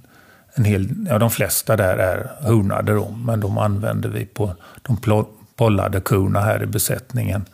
en 0.54 0.64
hel, 0.64 0.88
ja, 1.08 1.18
de 1.18 1.30
flesta 1.30 1.76
där 1.76 1.96
är 1.96 2.48
honade 2.48 2.94
då, 2.94 3.10
men 3.10 3.40
de 3.40 3.58
använder 3.58 4.08
vi 4.08 4.26
på 4.26 4.54
de 4.82 5.24
pollade 5.56 6.00
korna 6.00 6.40
här 6.40 6.62
i 6.62 6.66
besättningen 6.66 7.44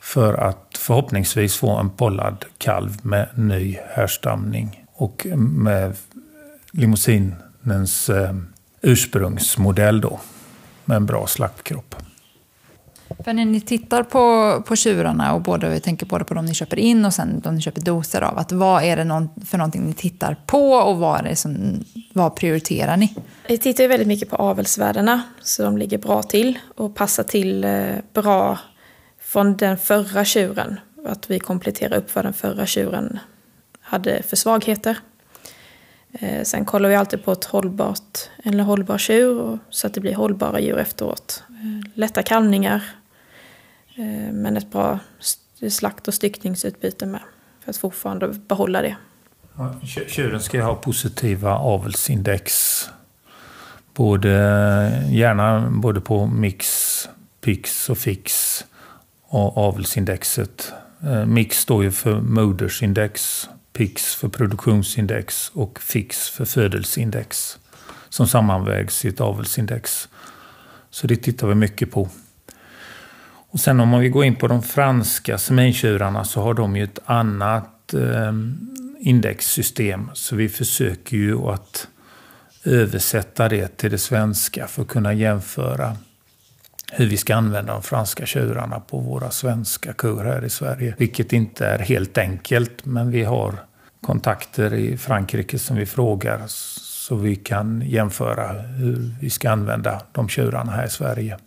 för 0.00 0.34
att 0.34 0.78
förhoppningsvis 0.78 1.56
få 1.56 1.70
en 1.70 1.90
pollad 1.90 2.44
kalv 2.58 2.90
med 3.02 3.28
ny 3.34 3.78
härstamning 3.88 4.81
och 5.02 5.26
med 5.36 5.96
limousinens 6.72 8.08
eh, 8.10 8.34
ursprungsmodell 8.80 10.00
då, 10.00 10.20
med 10.84 10.96
en 10.96 11.06
bra 11.06 11.26
slappkropp. 11.26 11.94
För 13.24 13.32
när 13.32 13.44
ni 13.44 13.60
tittar 13.60 14.02
på, 14.02 14.62
på 14.66 14.76
tjurarna, 14.76 15.34
och 15.34 15.40
både, 15.40 15.68
vi 15.68 15.80
tänker 15.80 16.06
både 16.06 16.24
på 16.24 16.34
de 16.34 16.44
ni 16.44 16.54
köper 16.54 16.78
in 16.78 17.04
och 17.04 17.14
sen 17.14 17.40
de 17.40 17.54
ni 17.54 17.60
köper 17.60 17.80
doser 17.80 18.22
av, 18.22 18.38
att 18.38 18.52
vad 18.52 18.82
är 18.82 18.96
det 18.96 19.04
någon, 19.04 19.28
för 19.46 19.58
någonting 19.58 19.86
ni 19.86 19.92
tittar 19.92 20.36
på 20.46 20.72
och 20.72 20.96
vad, 20.96 21.18
är 21.18 21.22
det 21.22 21.36
som, 21.36 21.84
vad 22.12 22.36
prioriterar 22.36 22.96
ni? 22.96 23.14
Vi 23.48 23.58
tittar 23.58 23.84
ju 23.84 23.88
väldigt 23.88 24.08
mycket 24.08 24.30
på 24.30 24.36
avelsvärdena, 24.36 25.22
så 25.40 25.62
de 25.62 25.78
ligger 25.78 25.98
bra 25.98 26.22
till 26.22 26.58
och 26.76 26.94
passar 26.94 27.22
till 27.22 27.64
eh, 27.64 27.94
bra 28.12 28.58
från 29.20 29.56
den 29.56 29.78
förra 29.78 30.24
tjuren. 30.24 30.80
Att 31.06 31.30
vi 31.30 31.38
kompletterar 31.38 31.96
upp 31.96 32.14
vad 32.14 32.24
den 32.24 32.32
förra 32.32 32.66
tjuren 32.66 33.18
hade 33.92 34.22
för 34.22 34.36
svagheter. 34.36 34.98
Eh, 36.12 36.42
sen 36.42 36.64
kollar 36.64 36.88
vi 36.88 36.94
alltid 36.94 37.24
på 37.24 37.32
ett 37.32 37.44
hållbart, 37.44 38.18
eller 38.44 38.64
hållbar 38.64 38.98
tjur 38.98 39.58
så 39.70 39.86
att 39.86 39.94
det 39.94 40.00
blir 40.00 40.14
hållbara 40.14 40.60
djur 40.60 40.78
efteråt. 40.78 41.42
Eh, 41.48 41.90
lätta 41.94 42.22
kalvningar, 42.22 42.82
eh, 43.96 44.32
men 44.32 44.56
ett 44.56 44.70
bra 44.70 44.98
slakt 45.70 46.08
och 46.08 46.14
styckningsutbyte 46.14 47.06
med. 47.06 47.20
För 47.60 47.70
att 47.70 47.76
fortfarande 47.76 48.28
behålla 48.28 48.82
det. 48.82 48.96
Tjuren 50.06 50.40
ska 50.40 50.62
ha 50.62 50.74
positiva 50.74 51.54
avelsindex. 51.54 52.82
Både, 53.94 54.30
gärna 55.10 55.70
både 55.70 56.00
på 56.00 56.26
mix, 56.26 57.08
pix 57.40 57.90
och 57.90 57.98
fix 57.98 58.64
och 59.22 59.58
avelsindexet. 59.58 60.72
Mix 61.26 61.58
står 61.58 61.84
ju 61.84 61.90
för 61.90 62.20
modersindex, 62.20 63.48
pix 63.72 64.14
för 64.14 64.28
produktionsindex 64.28 65.48
och 65.54 65.80
fix 65.80 66.30
för 66.30 66.44
födelseindex. 66.44 67.58
Som 68.08 68.28
sammanvägs 68.28 69.04
i 69.04 69.08
ett 69.08 69.20
avelsindex. 69.20 70.08
Så 70.90 71.06
det 71.06 71.16
tittar 71.16 71.46
vi 71.46 71.54
mycket 71.54 71.90
på. 71.90 72.08
Och 73.52 73.60
sen 73.60 73.80
om 73.80 74.00
vi 74.00 74.08
går 74.08 74.24
in 74.24 74.36
på 74.36 74.48
de 74.48 74.62
franska 74.62 75.38
semintjurarna 75.38 76.24
så 76.24 76.42
har 76.42 76.54
de 76.54 76.76
ju 76.76 76.84
ett 76.84 76.98
annat 77.04 77.94
eh, 77.94 78.32
indexsystem. 79.00 80.10
Så 80.14 80.36
vi 80.36 80.48
försöker 80.48 81.16
ju 81.16 81.38
att 81.38 81.88
översätta 82.64 83.48
det 83.48 83.76
till 83.76 83.90
det 83.90 83.98
svenska 83.98 84.66
för 84.66 84.82
att 84.82 84.88
kunna 84.88 85.12
jämföra 85.12 85.96
hur 86.94 87.06
vi 87.06 87.16
ska 87.16 87.34
använda 87.34 87.72
de 87.72 87.82
franska 87.82 88.26
tjurarna 88.26 88.80
på 88.80 88.98
våra 88.98 89.30
svenska 89.30 89.92
kor 89.92 90.24
här 90.24 90.44
i 90.44 90.50
Sverige. 90.50 90.94
Vilket 90.98 91.32
inte 91.32 91.66
är 91.66 91.78
helt 91.78 92.18
enkelt, 92.18 92.84
men 92.84 93.10
vi 93.10 93.24
har 93.24 93.54
kontakter 94.00 94.74
i 94.74 94.96
Frankrike 94.96 95.58
som 95.58 95.76
vi 95.76 95.86
frågar 95.86 96.42
så 96.46 97.14
vi 97.16 97.36
kan 97.36 97.82
jämföra 97.86 98.52
hur 98.52 99.14
vi 99.20 99.30
ska 99.30 99.50
använda 99.50 100.02
de 100.12 100.28
tjurarna 100.28 100.72
här 100.72 100.86
i 100.86 100.90
Sverige. 100.90 101.38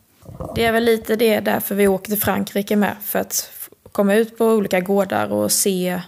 Det 0.55 0.65
är 0.65 0.71
väl 0.71 0.83
lite 0.83 1.15
det 1.15 1.39
därför 1.39 1.75
vi 1.75 1.87
åker 1.87 2.11
till 2.11 2.21
Frankrike 2.21 2.75
med. 2.75 2.95
För 3.03 3.19
att 3.19 3.49
komma 3.91 4.15
ut 4.15 4.37
på 4.37 4.45
olika 4.45 4.79
gårdar 4.79 5.27
och 5.27 5.51
se 5.51 6.01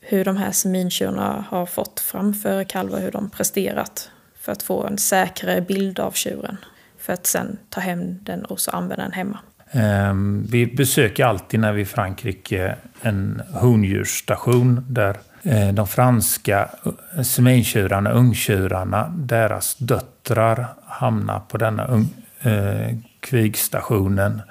hur 0.00 0.24
de 0.24 0.36
här 0.36 0.52
semintjurarna 0.52 1.44
har 1.48 1.66
fått 1.66 2.00
framför 2.00 2.64
kalvar, 2.64 3.00
hur 3.00 3.10
de 3.10 3.30
presterat. 3.30 4.10
För 4.40 4.52
att 4.52 4.62
få 4.62 4.86
en 4.86 4.98
säkrare 4.98 5.60
bild 5.60 6.00
av 6.00 6.12
tjuren. 6.12 6.56
För 7.00 7.12
att 7.12 7.26
sen 7.26 7.56
ta 7.68 7.80
hem 7.80 8.18
den 8.22 8.44
och 8.44 8.60
så 8.60 8.70
använda 8.70 9.02
den 9.02 9.12
hemma. 9.12 9.38
Ehm, 9.70 10.46
vi 10.50 10.66
besöker 10.66 11.24
alltid 11.24 11.60
när 11.60 11.72
vi 11.72 11.80
är 11.80 11.82
i 11.82 11.86
Frankrike 11.86 12.76
en 13.02 13.42
hondjursstation 13.52 14.86
där 14.88 15.16
eh, 15.42 15.72
de 15.72 15.86
franska 15.86 16.70
eh, 17.16 17.22
seminkörarna, 17.22 18.10
ungtjurarna, 18.10 19.14
deras 19.16 19.76
döttrar 19.76 20.66
hamnar 20.86 21.40
på 21.40 21.58
denna 21.58 22.04
eh, 22.40 22.96
kvigstationen 23.20 24.42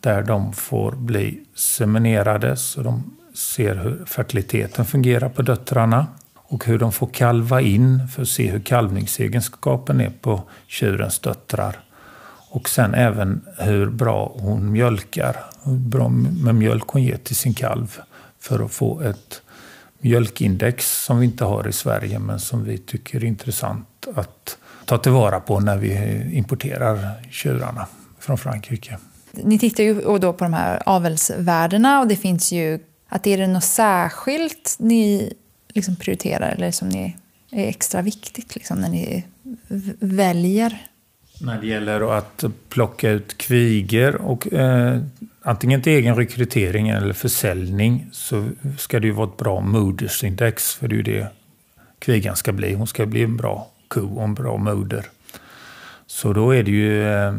där 0.00 0.22
de 0.22 0.52
får 0.52 0.92
bli 0.92 1.44
seminerade 1.54 2.56
så 2.56 2.82
de 2.82 3.18
ser 3.34 3.74
hur 3.74 4.04
fertiliteten 4.06 4.84
fungerar 4.84 5.28
på 5.28 5.42
döttrarna 5.42 6.06
och 6.34 6.64
hur 6.64 6.78
de 6.78 6.92
får 6.92 7.06
kalva 7.06 7.60
in 7.60 8.08
för 8.08 8.22
att 8.22 8.28
se 8.28 8.50
hur 8.50 8.60
kalvningsegenskapen 8.60 10.00
är 10.00 10.10
på 10.10 10.42
tjurens 10.66 11.18
döttrar. 11.18 11.76
Och 12.50 12.68
sen 12.68 12.94
även 12.94 13.40
hur 13.58 13.90
bra 13.90 14.36
hon 14.38 14.72
mjölkar, 14.72 15.36
hur 15.64 15.78
bra 15.78 16.08
med 16.08 16.54
mjölk 16.54 16.88
hon 16.88 17.02
ger 17.02 17.16
till 17.16 17.36
sin 17.36 17.54
kalv 17.54 17.98
för 18.40 18.64
att 18.64 18.72
få 18.72 19.00
ett 19.00 19.42
mjölkindex 19.98 21.04
som 21.04 21.18
vi 21.18 21.26
inte 21.26 21.44
har 21.44 21.68
i 21.68 21.72
Sverige 21.72 22.18
men 22.18 22.40
som 22.40 22.64
vi 22.64 22.78
tycker 22.78 23.18
är 23.18 23.24
intressant 23.24 24.06
att 24.14 24.58
ta 24.84 24.98
tillvara 24.98 25.40
på 25.40 25.60
när 25.60 25.76
vi 25.76 26.22
importerar 26.32 27.12
tjurarna 27.30 27.86
från 28.18 28.38
Frankrike. 28.38 28.98
Ni 29.32 29.58
tittar 29.58 29.84
ju 29.84 30.18
då 30.18 30.32
på 30.32 30.44
de 30.44 30.52
här 30.52 30.82
avelsvärdena 30.86 32.00
och 32.00 32.08
det 32.08 32.16
finns 32.16 32.52
ju 32.52 32.78
att 33.08 33.26
är 33.26 33.38
det 33.38 33.46
något 33.46 33.64
särskilt 33.64 34.76
ni 34.78 35.32
liksom 35.68 35.96
prioriterar 35.96 36.48
eller 36.48 36.70
som 36.70 36.88
ni 36.88 37.16
är 37.50 37.68
extra 37.68 38.02
viktigt 38.02 38.54
liksom, 38.54 38.80
när 38.80 38.88
ni 38.88 39.24
väljer? 40.00 40.88
När 41.40 41.60
det 41.60 41.66
gäller 41.66 42.18
att 42.18 42.44
plocka 42.68 43.10
ut 43.10 43.38
kviger 43.38 44.16
och 44.16 44.52
eh, 44.52 45.00
antingen 45.42 45.82
till 45.82 45.92
egen 45.92 46.16
rekrytering 46.16 46.88
eller 46.88 47.12
försäljning 47.12 48.08
så 48.12 48.48
ska 48.78 49.00
det 49.00 49.06
ju 49.06 49.12
vara 49.12 49.28
ett 49.28 49.36
bra 49.36 49.60
modersindex 49.60 50.74
för 50.74 50.88
det 50.88 50.94
är 50.94 50.96
ju 50.96 51.02
det 51.02 51.28
kvigan 51.98 52.36
ska 52.36 52.52
bli. 52.52 52.74
Hon 52.74 52.86
ska 52.86 53.06
bli 53.06 53.22
en 53.22 53.36
bra 53.36 53.70
ko 53.88 54.16
och 54.16 54.24
en 54.24 54.34
bra 54.34 54.56
moder. 54.56 55.06
Så 56.06 56.32
då 56.32 56.54
är 56.54 56.62
det 56.62 56.70
ju 56.70 57.02
eh, 57.02 57.34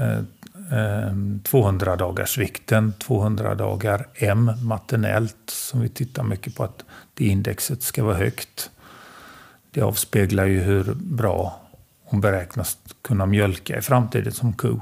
eh, 0.00 0.18
eh 0.72 1.12
200 1.42 1.96
dagars 1.96 2.38
vikten, 2.38 2.92
200 2.98 3.54
dagar 3.54 4.06
M 4.14 4.50
maternellt 4.62 5.36
som 5.46 5.80
vi 5.80 5.88
tittar 5.88 6.22
mycket 6.22 6.56
på 6.56 6.64
att 6.64 6.84
det 7.14 7.24
indexet 7.24 7.82
ska 7.82 8.04
vara 8.04 8.16
högt. 8.16 8.70
Det 9.70 9.82
avspeglar 9.82 10.46
ju 10.46 10.60
hur 10.60 10.94
bra 10.94 11.61
hon 12.12 12.20
beräknas 12.20 12.78
kunna 13.02 13.26
mjölka 13.26 13.78
i 13.78 13.80
framtiden 13.80 14.32
som 14.32 14.52
ko. 14.52 14.80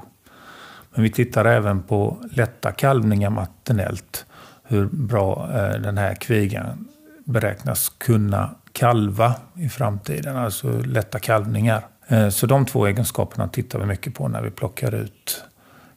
Men 0.94 1.02
vi 1.02 1.10
tittar 1.10 1.44
även 1.44 1.82
på 1.82 2.16
lätta 2.30 2.72
kalvningar 2.72 3.30
maternellt. 3.30 4.26
Hur 4.64 4.86
bra 4.86 5.50
eh, 5.54 5.80
den 5.80 5.98
här 5.98 6.14
kvigan 6.14 6.88
beräknas 7.24 7.88
kunna 7.98 8.50
kalva 8.72 9.34
i 9.56 9.68
framtiden, 9.68 10.36
alltså 10.36 10.72
lätta 10.72 11.18
kalvningar. 11.18 11.86
Eh, 12.06 12.28
så 12.28 12.46
de 12.46 12.66
två 12.66 12.86
egenskaperna 12.86 13.48
tittar 13.48 13.78
vi 13.78 13.86
mycket 13.86 14.14
på 14.14 14.28
när 14.28 14.42
vi 14.42 14.50
plockar 14.50 14.94
ut 14.94 15.44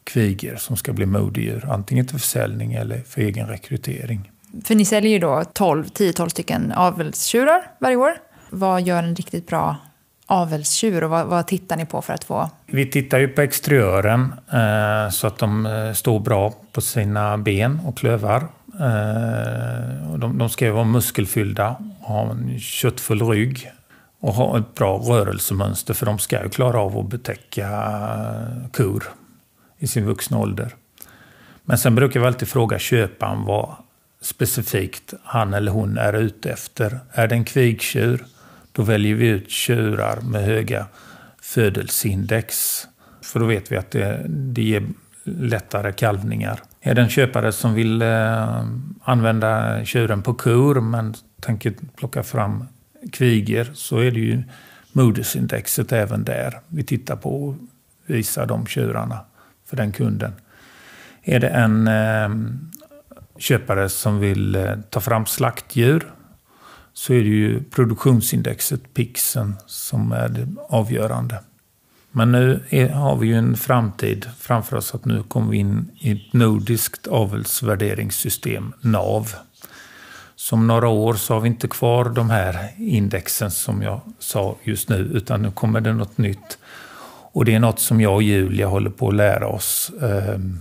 kvigor 0.04 0.56
som 0.56 0.76
ska 0.76 0.92
bli 0.92 1.06
modedjur. 1.06 1.68
Antingen 1.70 2.06
till 2.06 2.18
försäljning 2.18 2.74
eller 2.74 2.98
för 2.98 3.20
egen 3.20 3.46
rekrytering. 3.46 4.30
För 4.64 4.74
ni 4.74 4.84
säljer 4.84 5.12
ju 5.12 5.18
då 5.18 5.42
10-12 5.54 6.28
stycken 6.28 6.72
avelstjurar 6.72 7.70
varje 7.78 7.96
år. 7.96 8.12
Vad 8.50 8.82
gör 8.82 9.02
en 9.02 9.16
riktigt 9.16 9.46
bra 9.46 9.76
avelstjur 10.26 11.04
och 11.04 11.10
vad, 11.10 11.26
vad, 11.26 11.46
tittar 11.46 11.76
ni 11.76 11.86
på 11.86 12.02
för 12.02 12.12
att 12.12 12.24
få? 12.24 12.50
Vi 12.66 12.90
tittar 12.90 13.18
ju 13.18 13.28
på 13.28 13.40
exteriören 13.40 14.34
eh, 14.52 15.10
så 15.10 15.26
att 15.26 15.38
de 15.38 15.66
eh, 15.66 15.92
står 15.92 16.20
bra 16.20 16.54
på 16.72 16.80
sina 16.80 17.38
ben 17.38 17.80
och 17.86 17.98
klövar. 17.98 18.48
Eh, 18.80 20.12
och 20.12 20.18
de, 20.18 20.38
de 20.38 20.48
ska 20.48 20.64
ju 20.64 20.70
vara 20.70 20.84
muskelfyllda, 20.84 21.76
ha 22.00 22.30
en 22.30 22.58
köttfull 22.58 23.22
rygg 23.22 23.72
och 24.20 24.34
ha 24.34 24.58
ett 24.58 24.74
bra 24.74 24.98
rörelsemönster 24.98 25.94
för 25.94 26.06
de 26.06 26.18
ska 26.18 26.42
ju 26.42 26.48
klara 26.48 26.80
av 26.80 26.98
att 26.98 27.08
betäcka 27.08 27.68
eh, 27.68 28.70
kor 28.72 29.04
i 29.78 29.86
sin 29.86 30.06
vuxna 30.06 30.38
ålder. 30.38 30.74
Men 31.64 31.78
sen 31.78 31.94
brukar 31.94 32.20
vi 32.20 32.26
alltid 32.26 32.48
fråga 32.48 32.78
köparen 32.78 33.44
vad 33.44 33.74
specifikt 34.20 35.14
han 35.22 35.54
eller 35.54 35.72
hon 35.72 35.98
är 35.98 36.12
ute 36.12 36.50
efter. 36.50 36.98
Är 37.12 37.28
det 37.28 37.34
en 37.34 37.44
kvigtjur, 37.44 38.24
då 38.76 38.82
väljer 38.82 39.14
vi 39.14 39.26
ut 39.26 39.50
tjurar 39.50 40.20
med 40.20 40.44
höga 40.44 40.86
födelseindex. 41.42 42.82
För 43.22 43.40
då 43.40 43.46
vet 43.46 43.72
vi 43.72 43.76
att 43.76 43.90
det, 43.90 44.26
det 44.28 44.62
ger 44.62 44.86
lättare 45.24 45.92
kalvningar. 45.92 46.60
Är 46.80 46.94
det 46.94 47.02
en 47.02 47.08
köpare 47.08 47.52
som 47.52 47.74
vill 47.74 48.02
eh, 48.02 48.64
använda 49.02 49.84
tjuren 49.84 50.22
på 50.22 50.34
kur 50.34 50.80
men 50.80 51.14
tänker 51.40 51.74
plocka 51.96 52.22
fram 52.22 52.64
kviger 53.12 53.70
så 53.74 53.98
är 53.98 54.10
det 54.10 54.20
ju 54.20 54.42
modersindexet 54.92 55.92
även 55.92 56.24
där 56.24 56.58
vi 56.68 56.84
tittar 56.84 57.16
på 57.16 57.44
och 57.44 57.56
visar 58.06 58.46
de 58.46 58.66
tjurarna 58.66 59.18
för 59.66 59.76
den 59.76 59.92
kunden. 59.92 60.32
Är 61.22 61.40
det 61.40 61.48
en 61.48 61.88
eh, 61.88 62.28
köpare 63.38 63.88
som 63.88 64.18
vill 64.18 64.56
eh, 64.56 64.74
ta 64.90 65.00
fram 65.00 65.26
slaktdjur 65.26 66.12
så 66.94 67.12
är 67.12 67.22
det 67.22 67.28
ju 67.28 67.62
produktionsindexet, 67.62 68.94
pixen, 68.94 69.54
som 69.66 70.12
är 70.12 70.28
det 70.28 70.46
avgörande. 70.68 71.40
Men 72.10 72.32
nu 72.32 72.60
är, 72.70 72.88
har 72.88 73.16
vi 73.16 73.26
ju 73.26 73.34
en 73.34 73.56
framtid 73.56 74.26
framför 74.38 74.76
oss 74.76 74.94
att 74.94 75.04
nu 75.04 75.22
kommer 75.22 75.50
vi 75.50 75.56
in 75.56 75.90
i 75.98 76.12
ett 76.12 76.32
nordiskt 76.32 77.06
avelsvärderingssystem, 77.06 78.72
NAV. 78.80 79.34
Som 80.36 80.66
några 80.66 80.88
år 80.88 81.14
så 81.14 81.34
har 81.34 81.40
vi 81.40 81.48
inte 81.48 81.68
kvar 81.68 82.04
de 82.04 82.30
här 82.30 82.68
indexen 82.78 83.50
som 83.50 83.82
jag 83.82 84.00
sa 84.18 84.56
just 84.62 84.88
nu, 84.88 84.96
utan 84.96 85.42
nu 85.42 85.50
kommer 85.50 85.80
det 85.80 85.92
något 85.92 86.18
nytt. 86.18 86.58
Och 87.32 87.44
det 87.44 87.54
är 87.54 87.60
något 87.60 87.80
som 87.80 88.00
jag 88.00 88.14
och 88.14 88.22
Julia 88.22 88.66
håller 88.66 88.90
på 88.90 89.08
att 89.08 89.14
lära 89.14 89.46
oss. 89.46 89.92
Ehm, 90.02 90.58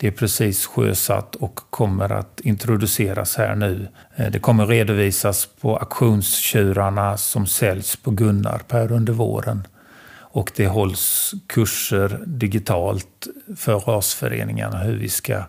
det 0.00 0.06
är 0.06 0.10
precis 0.10 0.66
sjösatt 0.66 1.34
och 1.34 1.60
kommer 1.70 2.12
att 2.12 2.40
introduceras 2.40 3.36
här 3.36 3.56
nu. 3.56 3.88
Eh, 4.16 4.30
det 4.30 4.38
kommer 4.38 4.66
redovisas 4.66 5.48
på 5.60 5.76
auktionstjurarna 5.76 7.16
som 7.16 7.46
säljs 7.46 7.96
på 7.96 8.10
Gunnar 8.10 8.62
här 8.70 8.92
under 8.92 9.12
våren. 9.12 9.66
Och 10.20 10.52
det 10.56 10.66
hålls 10.66 11.34
kurser 11.46 12.20
digitalt 12.26 13.28
för 13.56 13.78
rasföreningarna 13.78 14.78
hur 14.78 14.96
vi 14.96 15.08
ska 15.08 15.42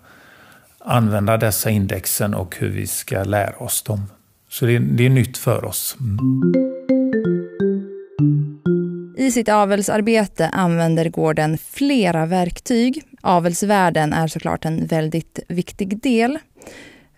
använda 0.80 1.38
dessa 1.38 1.70
indexen 1.70 2.34
och 2.34 2.56
hur 2.56 2.70
vi 2.70 2.88
ska 2.88 3.24
lära 3.24 3.58
oss 3.58 3.82
dem. 3.82 4.04
Så 4.50 4.66
det 4.66 4.76
är, 4.76 4.80
det 4.80 5.06
är 5.06 5.10
nytt 5.10 5.38
för 5.38 5.66
oss. 5.66 5.98
I 9.18 9.32
sitt 9.32 9.50
avelsarbete 9.50 10.50
använder 10.50 11.10
gården 11.10 11.58
flera 11.58 12.26
verktyg. 12.26 13.04
Avelsvärden 13.22 14.14
är 14.14 14.28
såklart 14.28 14.66
en 14.66 14.86
väldigt 14.86 15.40
viktig 15.48 16.02
del. 16.02 16.40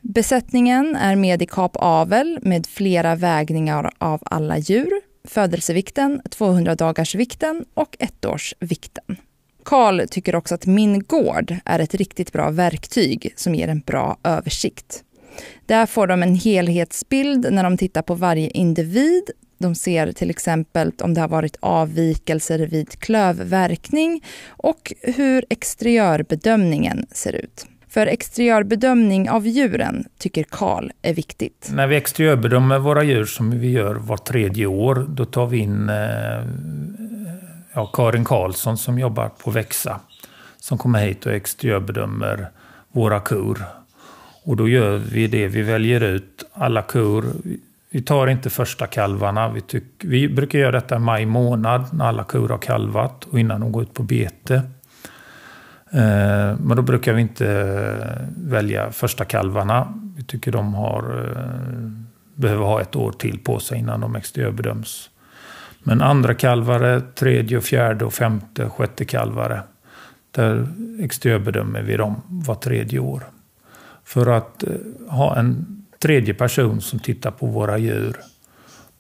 Besättningen 0.02 0.96
är 0.96 1.16
med 1.16 1.42
i 1.42 1.46
kapavel 1.46 2.40
med 2.42 2.68
flera 2.68 3.16
vägningar 3.16 3.92
av 3.98 4.22
alla 4.26 4.58
djur. 4.58 4.92
Födelsevikten, 5.24 6.22
200 6.30 6.76
dagarsvikten 6.76 7.66
och 7.74 7.98
ettårsvikten. 8.00 9.18
Karl 9.66 10.08
tycker 10.08 10.36
också 10.36 10.56
att 10.56 10.66
Min 10.66 11.04
gård 11.04 11.56
är 11.66 11.80
ett 11.80 11.96
riktigt 11.96 12.32
bra 12.32 12.50
verktyg 12.50 13.34
som 13.36 13.56
ger 13.56 13.68
en 13.68 13.80
bra 13.80 14.18
översikt. 14.24 15.04
Där 15.66 15.86
får 15.86 16.08
de 16.08 16.24
en 16.24 16.36
helhetsbild 16.36 17.48
när 17.52 17.64
de 17.64 17.78
tittar 17.78 18.02
på 18.02 18.16
varje 18.16 18.50
individ 18.50 19.24
de 19.62 19.76
ser 19.76 20.12
till 20.12 20.30
exempel 20.30 20.92
om 21.02 21.14
det 21.14 21.22
har 21.22 21.28
varit 21.28 21.58
avvikelser 21.60 22.60
vid 22.60 23.00
klövverkning 23.00 24.24
och 24.48 24.94
hur 25.02 25.46
exteriörbedömningen 25.50 27.06
ser 27.12 27.34
ut. 27.34 27.66
För 27.90 28.08
exteriörbedömning 28.08 29.30
av 29.30 29.48
djuren 29.48 30.06
tycker 30.18 30.44
Karl 30.44 30.92
är 31.02 31.14
viktigt. 31.14 31.70
När 31.74 31.88
vi 31.88 31.96
exteriörbedömer 31.96 32.80
våra 32.80 33.04
djur 33.04 33.26
som 33.26 33.60
vi 33.60 33.72
gör 33.72 33.96
var 33.96 34.18
tredje 34.18 34.66
år, 34.66 35.06
då 35.10 35.26
tar 35.26 35.48
vi 35.48 35.58
in 35.58 35.90
eh, 35.90 36.46
ja, 37.74 37.86
Karin 37.94 38.26
Karlsson 38.26 38.78
som 38.78 39.00
jobbar 39.00 39.30
på 39.30 39.52
Växa. 39.52 40.00
Som 40.58 40.78
kommer 40.78 41.06
hit 41.06 41.26
och 41.26 41.32
exteriörbedömer 41.32 42.48
våra 42.92 43.20
kor. 43.20 43.64
Och 44.44 44.56
då 44.56 44.68
gör 44.68 44.98
vi 44.98 45.28
det, 45.28 45.48
vi 45.48 45.62
väljer 45.62 46.02
ut 46.02 46.46
alla 46.54 46.82
kor 46.82 47.26
vi 47.94 48.02
tar 48.02 48.28
inte 48.28 48.50
första 48.50 48.88
kalvarna. 48.88 49.50
Vi, 49.50 49.62
tyck, 49.62 49.84
vi 50.04 50.30
brukar 50.30 50.60
göra 50.60 50.72
detta 50.72 50.96
i 50.96 51.00
maj 51.00 51.26
månad 51.26 51.86
när 51.94 52.06
alla 52.06 52.24
kor 52.24 52.50
har 52.50 52.58
kalvat 52.58 53.26
och 53.26 53.40
innan 53.40 53.62
de 53.62 53.72
går 53.72 53.84
ut 53.84 53.94
på 53.94 54.04
bete. 54.04 54.56
Eh, 55.92 56.60
men 56.60 56.76
då 56.76 56.82
brukar 56.82 57.14
vi 57.14 57.22
inte 57.22 57.48
eh, 57.48 58.28
välja 58.38 58.92
första 58.92 59.26
kalvarna. 59.26 59.94
Vi 60.16 60.24
tycker 60.24 60.52
de 60.52 60.74
har, 60.74 61.28
eh, 61.28 61.92
behöver 62.36 62.66
ha 62.66 62.82
ett 62.82 62.96
år 62.96 63.12
till 63.12 63.40
på 63.40 63.60
sig 63.60 63.78
innan 63.80 64.02
de 64.02 64.16
exteriörbedöms. 64.16 65.10
Men 65.84 66.02
andra 66.02 66.34
kalvare, 66.34 67.02
tredje, 67.02 67.62
fjärde, 67.62 68.06
och 68.06 68.14
femte, 68.14 68.70
sjätte 68.70 69.06
kalvare. 69.06 69.62
Där 70.32 70.68
exteriörbedömer 71.00 71.82
vi 71.82 71.98
dem 71.98 72.22
var 72.28 72.56
tredje 72.56 73.00
år. 73.00 73.24
För 74.04 74.28
att 74.28 74.64
ha 75.10 75.36
en 75.36 75.81
tredje 76.02 76.34
person 76.34 76.82
som 76.82 77.00
tittar 77.00 77.32
på 77.32 77.46
våra 77.46 77.78
djur, 77.78 78.18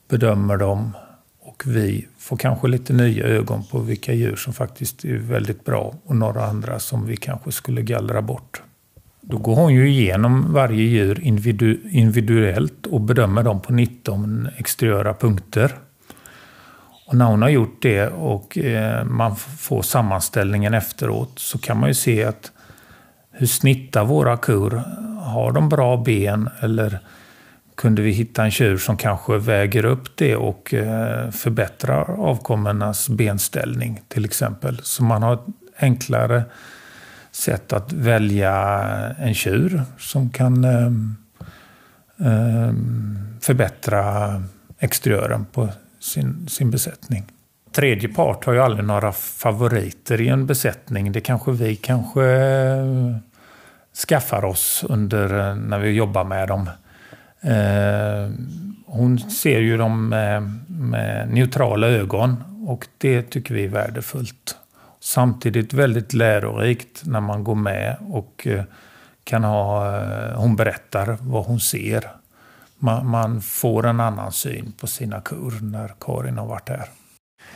bedömer 0.09 0.57
dem 0.57 0.91
och 1.39 1.63
vi 1.65 2.07
får 2.17 2.37
kanske 2.37 2.67
lite 2.67 2.93
nya 2.93 3.25
ögon 3.25 3.63
på 3.63 3.79
vilka 3.79 4.13
djur 4.13 4.35
som 4.35 4.53
faktiskt 4.53 5.05
är 5.05 5.17
väldigt 5.17 5.65
bra 5.65 5.95
och 6.05 6.15
några 6.15 6.45
andra 6.45 6.79
som 6.79 7.05
vi 7.05 7.17
kanske 7.17 7.51
skulle 7.51 7.81
gallra 7.81 8.21
bort. 8.21 8.61
Då 9.21 9.37
går 9.37 9.55
hon 9.55 9.73
ju 9.73 9.89
igenom 9.89 10.53
varje 10.53 10.83
djur 10.83 11.19
individu 11.19 11.79
individuellt 11.91 12.85
och 12.85 13.01
bedömer 13.01 13.43
dem 13.43 13.61
på 13.61 13.73
19 13.73 14.47
exteriöra 14.57 15.13
punkter. 15.13 15.75
Och 17.07 17.15
när 17.15 17.25
hon 17.25 17.41
har 17.41 17.49
gjort 17.49 17.81
det 17.81 18.07
och 18.07 18.57
eh, 18.57 19.05
man 19.05 19.35
får 19.35 19.81
sammanställningen 19.81 20.73
efteråt 20.73 21.39
så 21.39 21.57
kan 21.57 21.79
man 21.79 21.89
ju 21.89 21.93
se 21.93 22.23
att 22.23 22.51
hur 23.41 23.47
snittar 23.47 24.05
våra 24.05 24.37
kor? 24.37 24.83
Har 25.19 25.51
de 25.51 25.69
bra 25.69 25.97
ben 25.97 26.49
eller 26.59 26.99
kunde 27.75 28.01
vi 28.01 28.11
hitta 28.11 28.43
en 28.43 28.51
tjur 28.51 28.77
som 28.77 28.97
kanske 28.97 29.37
väger 29.37 29.85
upp 29.85 30.17
det 30.17 30.35
och 30.35 30.73
eh, 30.73 31.31
förbättrar 31.31 32.19
avkommornas 32.19 33.09
benställning 33.09 34.01
till 34.07 34.25
exempel. 34.25 34.79
Så 34.83 35.03
man 35.03 35.23
har 35.23 35.33
ett 35.33 35.45
enklare 35.79 36.43
sätt 37.31 37.73
att 37.73 37.93
välja 37.93 38.53
en 39.19 39.33
tjur 39.33 39.81
som 39.97 40.29
kan 40.29 40.63
ehm, 40.63 41.15
ehm, 42.19 43.17
förbättra 43.41 44.43
exteriören 44.79 45.45
på 45.45 45.69
sin, 45.99 46.47
sin 46.47 46.71
besättning. 46.71 47.25
Tredje 47.71 48.09
part 48.09 48.45
har 48.45 48.53
ju 48.53 48.59
aldrig 48.59 48.85
några 48.85 49.11
favoriter 49.11 50.21
i 50.21 50.27
en 50.27 50.45
besättning. 50.45 51.11
Det 51.11 51.21
kanske 51.21 51.51
vi 51.51 51.75
kanske 51.75 52.21
skaffar 54.07 54.45
oss 54.45 54.85
under 54.89 55.49
eh, 55.49 55.55
när 55.55 55.79
vi 55.79 55.89
jobbar 55.91 56.23
med 56.23 56.47
dem. 56.47 56.69
Eh, 57.41 58.29
hon 58.85 59.19
ser 59.19 59.59
ju 59.59 59.77
dem 59.77 60.09
med, 60.09 60.59
med 60.67 61.29
neutrala 61.29 61.87
ögon 61.87 62.43
och 62.67 62.87
det 62.97 63.21
tycker 63.21 63.55
vi 63.55 63.65
är 63.65 63.69
värdefullt. 63.69 64.57
Samtidigt 64.99 65.73
väldigt 65.73 66.13
lärorikt 66.13 67.01
när 67.05 67.19
man 67.19 67.43
går 67.43 67.55
med 67.55 67.97
och 68.09 68.47
eh, 68.47 68.63
kan 69.23 69.43
ha, 69.43 69.97
eh, 69.97 70.35
hon 70.35 70.55
berättar 70.55 71.17
vad 71.21 71.45
hon 71.45 71.59
ser. 71.59 72.11
Man, 72.77 73.07
man 73.07 73.41
får 73.41 73.87
en 73.87 73.99
annan 73.99 74.31
syn 74.31 74.73
på 74.79 74.87
sina 74.87 75.21
kor 75.21 75.53
när 75.61 75.91
Karin 75.99 76.37
har 76.37 76.47
varit 76.47 76.69
här. 76.69 76.87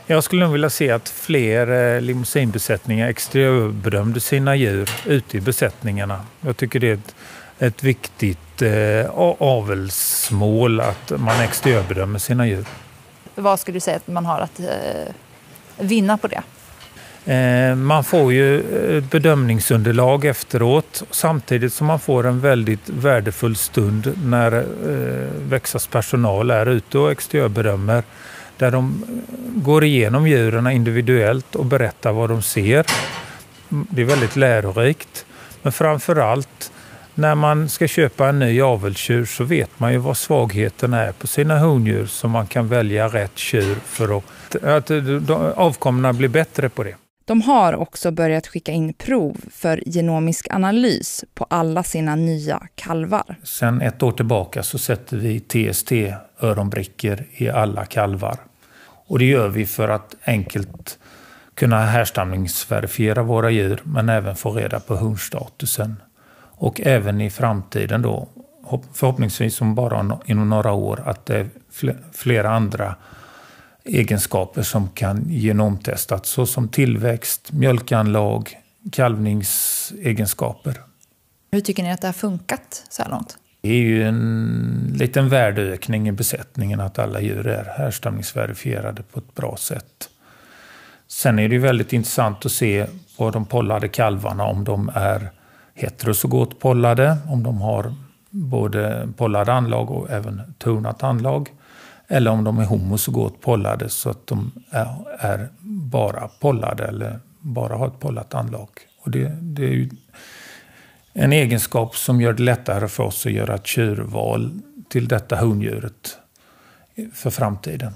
Jag 0.08 0.24
skulle 0.24 0.44
nog 0.44 0.52
vilja 0.52 0.70
se 0.70 0.90
att 0.90 1.08
fler 1.08 1.94
eh, 1.96 2.00
limousinbesättningar 2.00 3.08
exteriörbedömde 3.08 4.20
sina 4.20 4.56
djur 4.56 4.90
ute 5.06 5.36
i 5.36 5.40
besättningarna. 5.40 6.20
Jag 6.40 6.56
tycker 6.56 6.80
det 6.80 6.88
är 6.88 6.94
ett, 6.94 7.14
ett 7.58 7.82
viktigt 7.82 8.62
eh, 8.62 9.10
avelsmål 9.38 10.80
att 10.80 11.12
man 11.16 11.40
exteriörbedömer 11.40 12.18
sina 12.18 12.46
djur. 12.46 12.64
Vad 13.34 13.60
skulle 13.60 13.76
du 13.76 13.80
säga 13.80 13.96
att 13.96 14.06
man 14.06 14.26
har 14.26 14.40
att 14.40 14.60
eh, 14.60 15.12
vinna 15.78 16.18
på 16.18 16.28
det? 16.28 16.42
Eh, 17.32 17.74
man 17.74 18.04
får 18.04 18.32
ju 18.32 18.62
bedömningsunderlag 19.00 20.24
efteråt 20.24 21.02
samtidigt 21.10 21.72
som 21.72 21.86
man 21.86 22.00
får 22.00 22.26
en 22.26 22.40
väldigt 22.40 22.88
värdefull 22.88 23.56
stund 23.56 24.12
när 24.24 24.52
eh, 24.52 25.28
Växas 25.48 25.86
personal 25.86 26.50
är 26.50 26.66
ute 26.66 26.98
och 26.98 27.12
exteriörbedömer 27.12 28.02
där 28.58 28.70
de 28.70 29.04
går 29.54 29.84
igenom 29.84 30.28
djuren 30.28 30.66
individuellt 30.66 31.54
och 31.54 31.66
berättar 31.66 32.12
vad 32.12 32.30
de 32.30 32.42
ser. 32.42 32.86
Det 33.68 34.02
är 34.02 34.06
väldigt 34.06 34.36
lärorikt. 34.36 35.26
Men 35.62 35.72
framför 35.72 36.16
allt 36.16 36.72
när 37.14 37.34
man 37.34 37.68
ska 37.68 37.88
köpa 37.88 38.28
en 38.28 38.38
ny 38.38 38.60
avelstjur 38.60 39.24
så 39.24 39.44
vet 39.44 39.80
man 39.80 39.92
ju 39.92 39.98
vad 39.98 40.16
svagheten 40.16 40.94
är 40.94 41.12
på 41.12 41.26
sina 41.26 41.58
hondjur 41.58 42.06
så 42.06 42.28
man 42.28 42.46
kan 42.46 42.68
välja 42.68 43.08
rätt 43.08 43.38
tjur 43.38 43.76
för 43.84 44.18
att, 44.18 44.64
att 44.64 44.90
avkommorna 45.56 46.12
blir 46.12 46.28
bättre 46.28 46.68
på 46.68 46.82
det. 46.82 46.94
De 47.26 47.42
har 47.42 47.74
också 47.74 48.10
börjat 48.10 48.46
skicka 48.46 48.72
in 48.72 48.94
prov 48.94 49.36
för 49.50 49.82
genomisk 49.86 50.46
analys 50.50 51.24
på 51.34 51.46
alla 51.50 51.82
sina 51.82 52.14
nya 52.14 52.62
kalvar. 52.74 53.36
Sen 53.42 53.82
ett 53.82 54.02
år 54.02 54.12
tillbaka 54.12 54.62
så 54.62 54.78
sätter 54.78 55.16
vi 55.16 55.40
TST-öronbrickor 55.40 57.24
i 57.32 57.48
alla 57.48 57.84
kalvar. 57.84 58.38
Och 59.08 59.18
det 59.18 59.24
gör 59.24 59.48
vi 59.48 59.66
för 59.66 59.88
att 59.88 60.14
enkelt 60.24 60.98
kunna 61.54 61.86
härstamningsverifiera 61.86 63.22
våra 63.22 63.50
djur 63.50 63.80
men 63.84 64.08
även 64.08 64.36
få 64.36 64.52
reda 64.52 64.80
på 64.80 64.96
hundstatusen. 64.96 65.96
Och 66.38 66.80
även 66.84 67.20
i 67.20 67.30
framtiden 67.30 68.02
då, 68.02 68.28
förhoppningsvis 68.94 69.60
om 69.60 69.74
bara 69.74 70.18
inom 70.26 70.48
några 70.48 70.72
år, 70.72 71.02
att 71.06 71.26
det 71.26 71.38
är 71.38 71.48
flera 72.12 72.50
andra 72.50 72.94
egenskaper 73.86 74.62
som 74.62 74.88
kan 74.88 75.24
genomtestas 75.28 76.28
såsom 76.28 76.68
tillväxt, 76.68 77.52
mjölkanlag, 77.52 78.50
kalvningsegenskaper. 78.92 80.80
Hur 81.50 81.60
tycker 81.60 81.82
ni 81.82 81.92
att 81.92 82.00
det 82.00 82.08
har 82.08 82.12
funkat 82.12 82.84
så 82.88 83.02
här 83.02 83.10
långt? 83.10 83.38
Det 83.60 83.68
är 83.68 83.82
ju 83.82 84.02
en 84.02 84.92
liten 84.94 85.28
värdeökning 85.28 86.08
i 86.08 86.12
besättningen 86.12 86.80
att 86.80 86.98
alla 86.98 87.20
djur 87.20 87.46
är 87.46 87.64
härstamningsverifierade 87.64 89.02
på 89.02 89.18
ett 89.18 89.34
bra 89.34 89.56
sätt. 89.56 90.08
Sen 91.08 91.38
är 91.38 91.48
det 91.48 91.54
ju 91.54 91.60
väldigt 91.60 91.92
intressant 91.92 92.46
att 92.46 92.52
se 92.52 92.86
på 93.16 93.30
de 93.30 93.44
pollade 93.44 93.88
kalvarna 93.88 94.44
om 94.44 94.64
de 94.64 94.90
är 94.94 95.30
heterozygot 95.74 96.60
pollade, 96.60 97.16
om 97.28 97.42
de 97.42 97.60
har 97.60 97.94
både 98.30 99.08
pollade 99.16 99.52
anlag 99.52 99.90
och 99.90 100.10
även 100.10 100.54
tonat 100.58 101.02
anlag. 101.02 101.48
Eller 102.08 102.30
om 102.30 102.44
de 102.44 102.58
är 102.58 102.64
homozygot 102.64 103.40
pollade 103.40 103.88
så 103.88 104.10
att 104.10 104.26
de 104.26 104.52
är, 104.70 104.96
är, 105.18 105.48
bara 105.62 106.28
pollade 106.28 106.84
eller 106.84 107.20
bara 107.40 107.76
har 107.76 107.86
ett 107.86 108.00
pollat 108.00 108.34
anlag. 108.34 108.68
Och 109.00 109.10
det, 109.10 109.28
det 109.40 109.62
är 109.62 109.72
ju 109.72 109.90
en 111.12 111.32
egenskap 111.32 111.96
som 111.96 112.20
gör 112.20 112.32
det 112.32 112.42
lättare 112.42 112.88
för 112.88 113.02
oss 113.02 113.26
att 113.26 113.32
göra 113.32 113.54
ett 113.54 113.66
tjurval 113.66 114.60
till 114.88 115.08
detta 115.08 115.36
hondjuret 115.36 116.18
för 117.12 117.30
framtiden. 117.30 117.92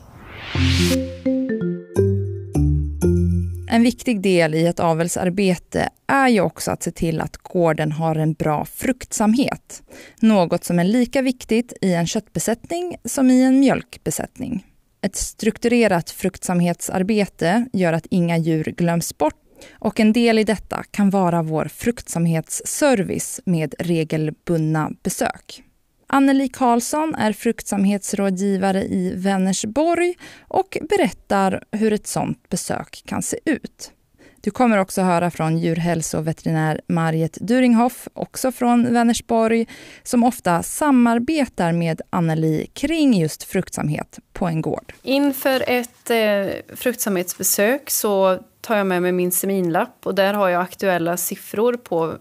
En 3.72 3.82
viktig 3.82 4.20
del 4.20 4.54
i 4.54 4.66
ett 4.66 4.80
avelsarbete 4.80 5.88
är 6.06 6.28
ju 6.28 6.40
också 6.40 6.70
att 6.70 6.82
se 6.82 6.90
till 6.90 7.20
att 7.20 7.36
gården 7.36 7.92
har 7.92 8.16
en 8.16 8.32
bra 8.32 8.64
fruktsamhet. 8.64 9.82
Något 10.20 10.64
som 10.64 10.78
är 10.78 10.84
lika 10.84 11.22
viktigt 11.22 11.72
i 11.80 11.94
en 11.94 12.06
köttbesättning 12.06 12.96
som 13.04 13.30
i 13.30 13.42
en 13.42 13.60
mjölkbesättning. 13.60 14.66
Ett 15.02 15.16
strukturerat 15.16 16.10
fruktsamhetsarbete 16.10 17.66
gör 17.72 17.92
att 17.92 18.06
inga 18.10 18.38
djur 18.38 18.64
glöms 18.64 19.18
bort 19.18 19.34
och 19.72 20.00
en 20.00 20.12
del 20.12 20.38
i 20.38 20.44
detta 20.44 20.84
kan 20.90 21.10
vara 21.10 21.42
vår 21.42 21.64
fruktsamhetsservice 21.64 23.40
med 23.44 23.74
regelbundna 23.78 24.90
besök. 25.02 25.62
Anneli 26.12 26.48
Karlsson 26.48 27.14
är 27.14 27.32
fruktsamhetsrådgivare 27.32 28.84
i 28.84 29.12
Vänersborg 29.16 30.14
och 30.48 30.78
berättar 30.88 31.64
hur 31.72 31.92
ett 31.92 32.06
sådant 32.06 32.48
besök 32.48 33.02
kan 33.06 33.22
se 33.22 33.38
ut. 33.44 33.92
Du 34.40 34.50
kommer 34.50 34.78
också 34.78 35.02
höra 35.02 35.30
från 35.30 35.58
djurhälsoveterinär 35.58 36.80
Mariet 36.86 37.38
Duringhoff, 37.40 38.08
också 38.12 38.52
från 38.52 38.94
Vänersborg, 38.94 39.66
som 40.02 40.24
ofta 40.24 40.62
samarbetar 40.62 41.72
med 41.72 42.00
Anneli 42.10 42.66
kring 42.72 43.14
just 43.14 43.42
fruktsamhet 43.42 44.18
på 44.32 44.46
en 44.46 44.62
gård. 44.62 44.92
Inför 45.02 45.64
ett 45.66 46.10
eh, 46.10 46.76
fruktsamhetsbesök 46.76 47.90
så 47.90 48.38
tar 48.60 48.76
jag 48.76 48.86
med 48.86 49.02
mig 49.02 49.12
min 49.12 49.32
seminlapp 49.32 50.06
och 50.06 50.14
där 50.14 50.34
har 50.34 50.48
jag 50.48 50.62
aktuella 50.62 51.16
siffror 51.16 51.76
på 51.76 52.18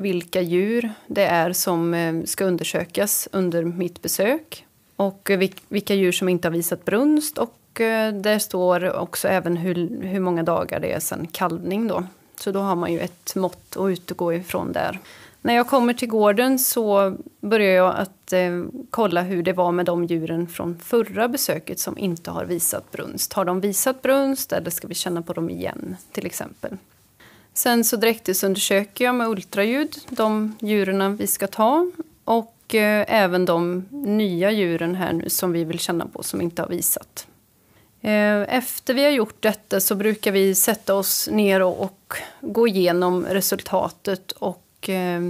vilka 0.00 0.40
djur 0.40 0.92
det 1.06 1.24
är 1.24 1.52
som 1.52 1.94
eh, 1.94 2.24
ska 2.24 2.44
undersökas 2.44 3.28
under 3.32 3.64
mitt 3.64 4.02
besök 4.02 4.66
och 4.96 5.30
vilka 5.68 5.94
djur 5.94 6.12
som 6.12 6.28
inte 6.28 6.48
har 6.48 6.52
visat 6.52 6.84
brunst 6.84 7.38
och 7.38 7.80
eh, 7.80 8.14
där 8.14 8.38
står 8.38 8.96
också 8.96 9.28
även 9.28 9.56
hur, 9.56 10.02
hur 10.02 10.20
många 10.20 10.42
dagar 10.42 10.80
det 10.80 10.92
är 10.92 11.00
sedan 11.00 11.26
kalvning. 11.26 11.88
Då. 11.88 12.04
Så 12.40 12.52
då 12.52 12.60
har 12.60 12.76
man 12.76 12.92
ju 12.92 13.00
ett 13.00 13.34
mått 13.36 13.76
att 13.76 13.90
utgå 13.90 14.32
ifrån 14.32 14.72
där. 14.72 14.98
När 15.42 15.54
jag 15.54 15.68
kommer 15.68 15.92
till 15.92 16.08
gården 16.08 16.58
så 16.58 17.16
börjar 17.40 17.72
jag 17.72 17.96
att 17.96 18.32
eh, 18.32 18.64
kolla 18.90 19.22
hur 19.22 19.42
det 19.42 19.52
var 19.52 19.72
med 19.72 19.86
de 19.86 20.04
djuren 20.04 20.46
från 20.46 20.78
förra 20.78 21.28
besöket 21.28 21.80
som 21.80 21.98
inte 21.98 22.30
har 22.30 22.44
visat 22.44 22.92
brunst. 22.92 23.32
Har 23.32 23.44
de 23.44 23.60
visat 23.60 24.02
brunst 24.02 24.52
eller 24.52 24.70
ska 24.70 24.88
vi 24.88 24.94
känna 24.94 25.22
på 25.22 25.32
dem 25.32 25.50
igen 25.50 25.96
till 26.12 26.26
exempel? 26.26 26.76
Sen 27.54 27.84
så 27.84 27.96
dräktesundersöker 27.96 29.04
jag 29.04 29.14
med 29.14 29.28
ultraljud 29.28 29.96
de 30.08 30.56
djuren 30.60 31.16
vi 31.16 31.26
ska 31.26 31.46
ta 31.46 31.90
och 32.24 32.74
eh, 32.74 33.04
även 33.08 33.44
de 33.44 33.86
nya 33.90 34.50
djuren 34.50 34.94
här 34.94 35.12
nu 35.12 35.28
som 35.28 35.52
vi 35.52 35.64
vill 35.64 35.78
känna 35.78 36.06
på 36.06 36.22
som 36.22 36.40
inte 36.40 36.62
har 36.62 36.68
visat. 36.68 37.26
Eh, 38.00 38.56
efter 38.56 38.94
vi 38.94 39.04
har 39.04 39.10
gjort 39.10 39.42
detta 39.42 39.80
så 39.80 39.94
brukar 39.94 40.32
vi 40.32 40.54
sätta 40.54 40.94
oss 40.94 41.28
ner 41.32 41.62
och, 41.62 41.80
och 41.80 42.14
gå 42.40 42.68
igenom 42.68 43.26
resultatet 43.26 44.32
och 44.32 44.88
eh, 44.88 45.20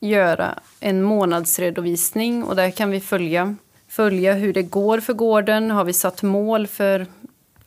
göra 0.00 0.58
en 0.80 1.02
månadsredovisning 1.02 2.44
och 2.44 2.56
där 2.56 2.70
kan 2.70 2.90
vi 2.90 3.00
följa, 3.00 3.56
följa 3.88 4.32
hur 4.32 4.52
det 4.52 4.62
går 4.62 5.00
för 5.00 5.12
gården. 5.12 5.70
Har 5.70 5.84
vi 5.84 5.92
satt 5.92 6.22
mål 6.22 6.66
för 6.66 7.06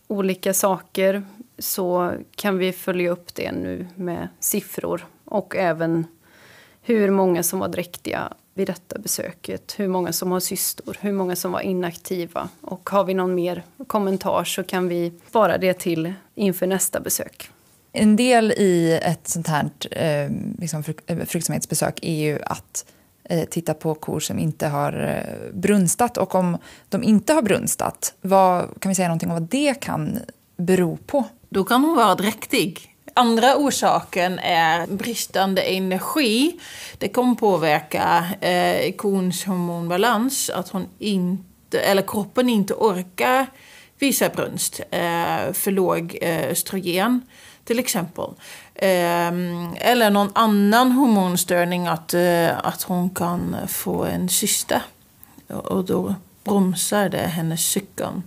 olika 0.08 0.54
saker? 0.54 1.24
Så 1.64 2.14
kan 2.36 2.58
vi 2.58 2.72
följa 2.72 3.12
upp 3.12 3.36
det 3.36 3.52
nu 3.52 3.88
med 3.96 4.28
siffror 4.40 5.06
och 5.26 5.56
även 5.56 6.06
hur 6.82 7.12
många 7.12 7.44
som 7.44 7.60
var 7.60 7.68
dräktiga 7.68 8.34
vid 8.54 8.68
detta 8.68 9.00
besöket, 9.00 9.74
hur 9.78 9.88
många 9.88 10.14
som 10.14 10.32
har 10.32 10.40
cystor, 10.40 10.98
hur 11.02 11.12
många 11.12 11.36
som 11.36 11.52
var 11.52 11.62
inaktiva. 11.62 12.50
Och 12.62 12.90
har 12.90 13.04
vi 13.04 13.14
någon 13.14 13.36
mer 13.36 13.64
kommentar 13.88 14.44
så 14.44 14.64
kan 14.64 14.88
vi 14.88 15.14
spara 15.30 15.58
det 15.58 15.74
till 15.74 16.14
inför 16.36 16.68
nästa 16.68 17.00
besök. 17.00 17.50
En 17.92 18.16
del 18.16 18.52
i 18.52 19.00
ett 19.04 19.28
sånt 19.28 19.48
här 19.48 19.70
eh, 19.92 20.32
liksom 20.60 20.84
eh, 21.08 21.26
fruktsamhetsbesök 21.26 22.00
är 22.02 22.24
ju 22.24 22.40
att 22.44 22.86
eh, 23.24 23.46
titta 23.50 23.74
på 23.74 23.94
kor 23.96 24.20
som 24.20 24.40
inte 24.40 24.68
har 24.68 24.94
eh, 24.94 25.54
brunstat. 25.54 26.18
Och 26.18 26.36
om 26.36 26.58
de 26.90 27.04
inte 27.04 27.34
har 27.34 27.42
brunstat, 27.42 28.14
vad, 28.22 28.82
kan 28.82 28.90
vi 28.90 28.96
säga 28.96 29.08
någonting 29.08 29.30
om 29.30 29.36
vad 29.36 29.50
det 29.50 29.82
kan 29.82 30.20
bero 30.58 30.98
på? 30.98 31.24
Då 31.54 31.64
kan 31.64 31.84
hon 31.84 31.96
vara 31.96 32.16
dräktig. 32.16 32.96
Andra 33.14 33.58
orsaken 33.58 34.40
är 34.40 34.88
bristande 34.88 35.62
energi. 35.62 36.60
Det 36.98 37.10
kommer 37.10 37.36
påverka 37.36 38.26
eh, 38.42 38.96
kons 38.96 39.44
hormonbalans, 39.44 40.50
att 40.50 40.70
hon 40.70 40.88
inte, 41.00 41.80
eller 41.80 42.02
kroppen 42.02 42.50
inte 42.50 42.74
orkar 42.74 43.48
visa 44.00 44.30
brunst, 44.30 44.80
eh, 44.92 45.54
för 45.54 45.72
låg 45.72 46.18
eh, 46.22 46.52
östrogen 46.52 47.22
till 47.66 47.80
exempel. 47.80 48.30
Eh, 48.76 49.32
eller 49.76 50.10
någon 50.10 50.32
annan 50.36 50.92
hormonstörning, 50.92 51.88
att, 51.88 52.14
eh, 52.14 52.66
att 52.66 52.84
hon 52.84 53.10
kan 53.10 53.56
få 53.68 54.04
en 54.04 54.30
cysta. 54.30 54.82
Och 55.48 55.86
då 55.86 56.16
bromsar 56.44 57.10
det 57.10 57.18
hennes 57.18 57.66
cykeln. 57.66 58.24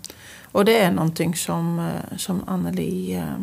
Och 0.57 0.65
det 0.65 0.79
är 0.79 0.91
någonting 0.91 1.35
som, 1.35 1.79
eh, 1.79 2.17
som 2.17 2.43
Anneli 2.47 3.15
eh, 3.15 3.39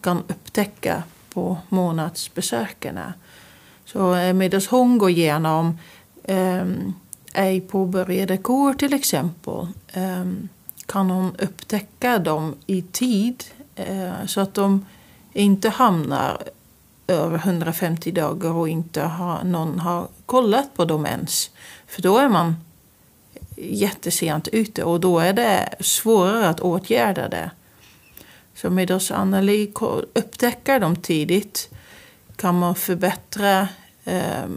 kan 0.00 0.18
upptäcka 0.18 1.02
på 1.34 1.58
månadsbesökarna. 1.68 3.14
Så 3.84 4.14
eh, 4.14 4.32
medan 4.32 4.60
hon 4.70 4.98
går 4.98 5.10
igenom 5.10 5.78
um, 6.28 6.94
ej 7.34 7.60
påbörjade 7.60 8.36
kor 8.36 8.74
till 8.74 8.94
exempel 8.94 9.66
um, 9.96 10.48
kan 10.86 11.10
hon 11.10 11.36
upptäcka 11.36 12.18
dem 12.18 12.54
i 12.66 12.82
tid 12.82 13.44
uh, 13.90 14.26
så 14.26 14.40
att 14.40 14.54
de 14.54 14.86
inte 15.32 15.68
hamnar 15.68 16.42
över 17.06 17.38
150 17.38 18.12
dagar 18.12 18.52
och 18.52 18.68
inte 18.68 19.02
har, 19.02 19.44
någon 19.44 19.80
har 19.80 20.08
kollat 20.26 20.74
på 20.74 20.84
dem 20.84 21.06
ens. 21.06 21.50
För 21.86 22.02
då 22.02 22.18
är 22.18 22.28
man 22.28 22.54
jättesent 23.60 24.48
ute 24.48 24.84
och 24.84 25.00
då 25.00 25.18
är 25.18 25.32
det 25.32 25.74
svårare 25.80 26.48
att 26.48 26.60
åtgärda 26.60 27.28
det. 27.28 27.50
Så 28.54 28.70
med 28.70 28.90
oss 28.90 29.10
Anneli 29.10 29.72
upptäcker 30.14 30.80
dem 30.80 30.96
tidigt 30.96 31.68
kan 32.36 32.58
man 32.58 32.74
förbättra 32.74 33.68
eh, 34.04 34.48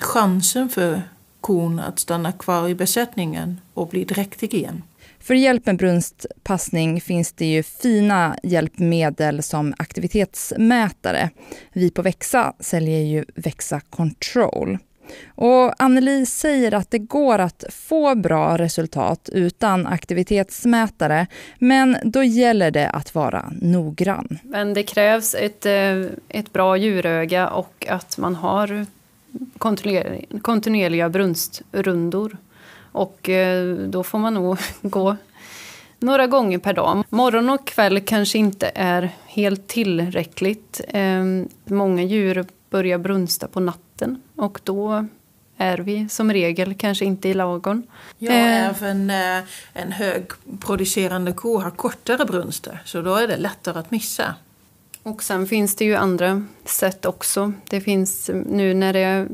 chansen 0.00 0.68
för 0.68 1.02
kon 1.40 1.80
att 1.80 1.98
stanna 1.98 2.32
kvar 2.32 2.68
i 2.68 2.74
besättningen 2.74 3.60
och 3.74 3.88
bli 3.88 4.04
dräktig 4.04 4.54
igen. 4.54 4.82
För 5.20 5.34
hjälp 5.34 5.66
med 5.66 5.76
brunstpassning 5.76 7.00
finns 7.00 7.32
det 7.32 7.46
ju 7.46 7.62
fina 7.62 8.36
hjälpmedel 8.42 9.42
som 9.42 9.74
aktivitetsmätare. 9.78 11.30
Vi 11.72 11.90
på 11.90 12.02
Växa 12.02 12.52
säljer 12.60 13.00
ju 13.00 13.24
Växa 13.34 13.80
Control. 13.80 14.78
Och 15.34 15.82
Anneli 15.82 16.26
säger 16.26 16.74
att 16.74 16.90
det 16.90 16.98
går 16.98 17.38
att 17.38 17.64
få 17.70 18.14
bra 18.14 18.58
resultat 18.58 19.28
utan 19.32 19.86
aktivitetsmätare, 19.86 21.26
men 21.58 21.96
då 22.02 22.22
gäller 22.22 22.70
det 22.70 22.90
att 22.90 23.14
vara 23.14 23.52
noggrann. 23.60 24.38
Men 24.42 24.74
det 24.74 24.82
krävs 24.82 25.34
ett, 25.34 25.66
eh, 25.66 26.04
ett 26.28 26.52
bra 26.52 26.76
djuröga 26.76 27.48
och 27.48 27.86
att 27.88 28.18
man 28.18 28.34
har 28.34 28.86
kontinuerliga 30.42 31.08
brunstrundor. 31.08 32.36
Och 32.92 33.28
eh, 33.28 33.74
då 33.74 34.02
får 34.02 34.18
man 34.18 34.34
nog 34.34 34.58
gå 34.82 35.16
några 36.00 36.26
gånger 36.26 36.58
per 36.58 36.72
dag. 36.72 37.04
Morgon 37.08 37.50
och 37.50 37.66
kväll 37.66 38.00
kanske 38.00 38.38
inte 38.38 38.70
är 38.74 39.10
helt 39.26 39.68
tillräckligt. 39.68 40.80
Ehm, 40.88 41.48
många 41.64 42.02
djur 42.02 42.44
börjar 42.70 42.98
brunsta 42.98 43.48
på 43.48 43.60
natten 43.60 43.87
och 44.36 44.60
då 44.64 45.06
är 45.56 45.78
vi 45.78 46.08
som 46.08 46.32
regel 46.32 46.74
kanske 46.74 47.04
inte 47.04 47.28
i 47.28 47.34
lagorn. 47.34 47.82
Ja, 48.18 48.32
eh. 48.32 48.68
även 48.68 49.10
eh, 49.10 49.44
en 49.72 49.92
högproducerande 49.92 51.32
ko 51.32 51.58
har 51.58 51.70
kortare 51.70 52.24
brunster 52.24 52.82
så 52.84 53.02
då 53.02 53.14
är 53.14 53.28
det 53.28 53.36
lättare 53.36 53.78
att 53.78 53.90
missa. 53.90 54.34
Och 55.02 55.22
sen 55.22 55.46
finns 55.46 55.76
det 55.76 55.84
ju 55.84 55.94
andra 55.94 56.44
sätt 56.64 57.04
också. 57.04 57.52
Det 57.70 57.80
finns 57.80 58.30
nu 58.46 58.74
när 58.74 58.92
det 58.92 59.28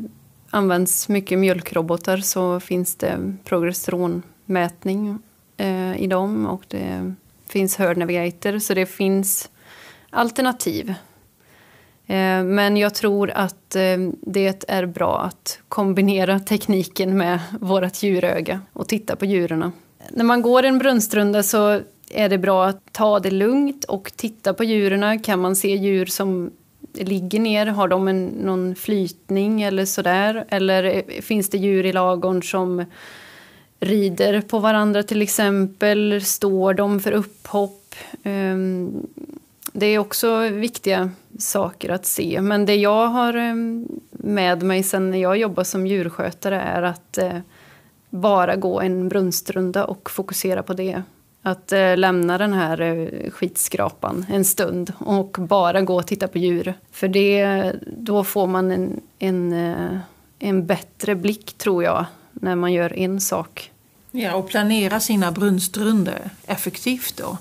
används 0.50 1.08
mycket 1.08 1.38
mjölkrobotar 1.38 2.16
så 2.16 2.60
finns 2.60 2.96
det 2.96 3.36
progesteronmätning 3.44 5.18
eh, 5.56 5.96
i 5.96 6.06
dem 6.06 6.46
och 6.46 6.64
det 6.68 7.14
finns 7.48 7.76
Herd 7.76 7.96
Navigator 7.96 8.58
så 8.58 8.74
det 8.74 8.86
finns 8.86 9.50
alternativ. 10.10 10.94
Eh, 12.06 12.42
men 12.44 12.76
jag 12.76 12.94
tror 12.94 13.30
att 13.30 13.76
eh, 13.76 13.98
det 14.20 14.64
är 14.68 14.86
bra 14.86 15.20
att 15.20 15.58
kombinera 15.68 16.40
tekniken 16.40 17.16
med 17.16 17.38
vårt 17.60 18.02
djuröga 18.02 18.60
och 18.72 18.88
titta 18.88 19.16
på 19.16 19.24
djuren. 19.24 19.72
När 20.10 20.24
man 20.24 20.42
går 20.42 20.62
en 20.62 20.78
brunstrunda 20.78 21.42
så 21.42 21.80
är 22.10 22.28
det 22.28 22.38
bra 22.38 22.66
att 22.66 22.92
ta 22.92 23.20
det 23.20 23.30
lugnt 23.30 23.84
och 23.84 24.12
titta 24.16 24.54
på 24.54 24.64
djuren. 24.64 25.20
Kan 25.20 25.40
man 25.40 25.56
se 25.56 25.76
djur 25.76 26.06
som 26.06 26.50
ligger 26.92 27.40
ner? 27.40 27.66
Har 27.66 27.88
de 27.88 28.08
en, 28.08 28.26
någon 28.26 28.74
flytning 28.74 29.62
eller 29.62 29.84
sådär? 29.84 30.44
Eller 30.48 30.84
eh, 30.84 31.20
finns 31.22 31.50
det 31.50 31.58
djur 31.58 31.86
i 31.86 31.92
lagorn 31.92 32.42
som 32.42 32.84
rider 33.80 34.40
på 34.40 34.58
varandra 34.58 35.02
till 35.02 35.22
exempel? 35.22 36.20
Står 36.24 36.74
de 36.74 37.00
för 37.00 37.12
upphopp? 37.12 37.94
Um, 38.24 39.06
det 39.76 39.86
är 39.86 39.98
också 39.98 40.38
viktiga 40.38 41.10
saker 41.38 41.90
att 41.90 42.06
se. 42.06 42.40
Men 42.40 42.66
det 42.66 42.76
jag 42.76 43.06
har 43.06 43.36
eh, 43.36 43.54
med 44.10 44.62
mig 44.62 44.82
sen 44.82 45.10
när 45.10 45.18
jag 45.18 45.36
jobbar 45.36 45.64
som 45.64 45.86
djurskötare 45.86 46.60
är 46.60 46.82
att 46.82 47.18
eh, 47.18 47.38
bara 48.10 48.56
gå 48.56 48.80
en 48.80 49.08
brunstrunda 49.08 49.84
och 49.84 50.10
fokusera 50.10 50.62
på 50.62 50.72
det. 50.72 51.02
Att 51.42 51.72
eh, 51.72 51.96
lämna 51.96 52.38
den 52.38 52.52
här 52.52 53.10
skitskrapan 53.30 54.26
en 54.28 54.44
stund 54.44 54.92
och 54.98 55.36
bara 55.40 55.82
gå 55.82 55.96
och 55.96 56.06
titta 56.06 56.28
på 56.28 56.38
djur. 56.38 56.74
För 56.92 57.08
det, 57.08 57.72
då 57.98 58.24
får 58.24 58.46
man 58.46 58.70
en, 58.70 59.00
en, 59.18 59.52
en 60.38 60.66
bättre 60.66 61.14
blick, 61.14 61.52
tror 61.58 61.84
jag, 61.84 62.04
när 62.32 62.54
man 62.54 62.72
gör 62.72 62.98
en 62.98 63.20
sak. 63.20 63.70
Ja, 64.10 64.34
och 64.34 64.48
planera 64.48 65.00
sina 65.00 65.32
brunstrunder 65.32 66.30
effektivt 66.46 67.16
då. 67.16 67.38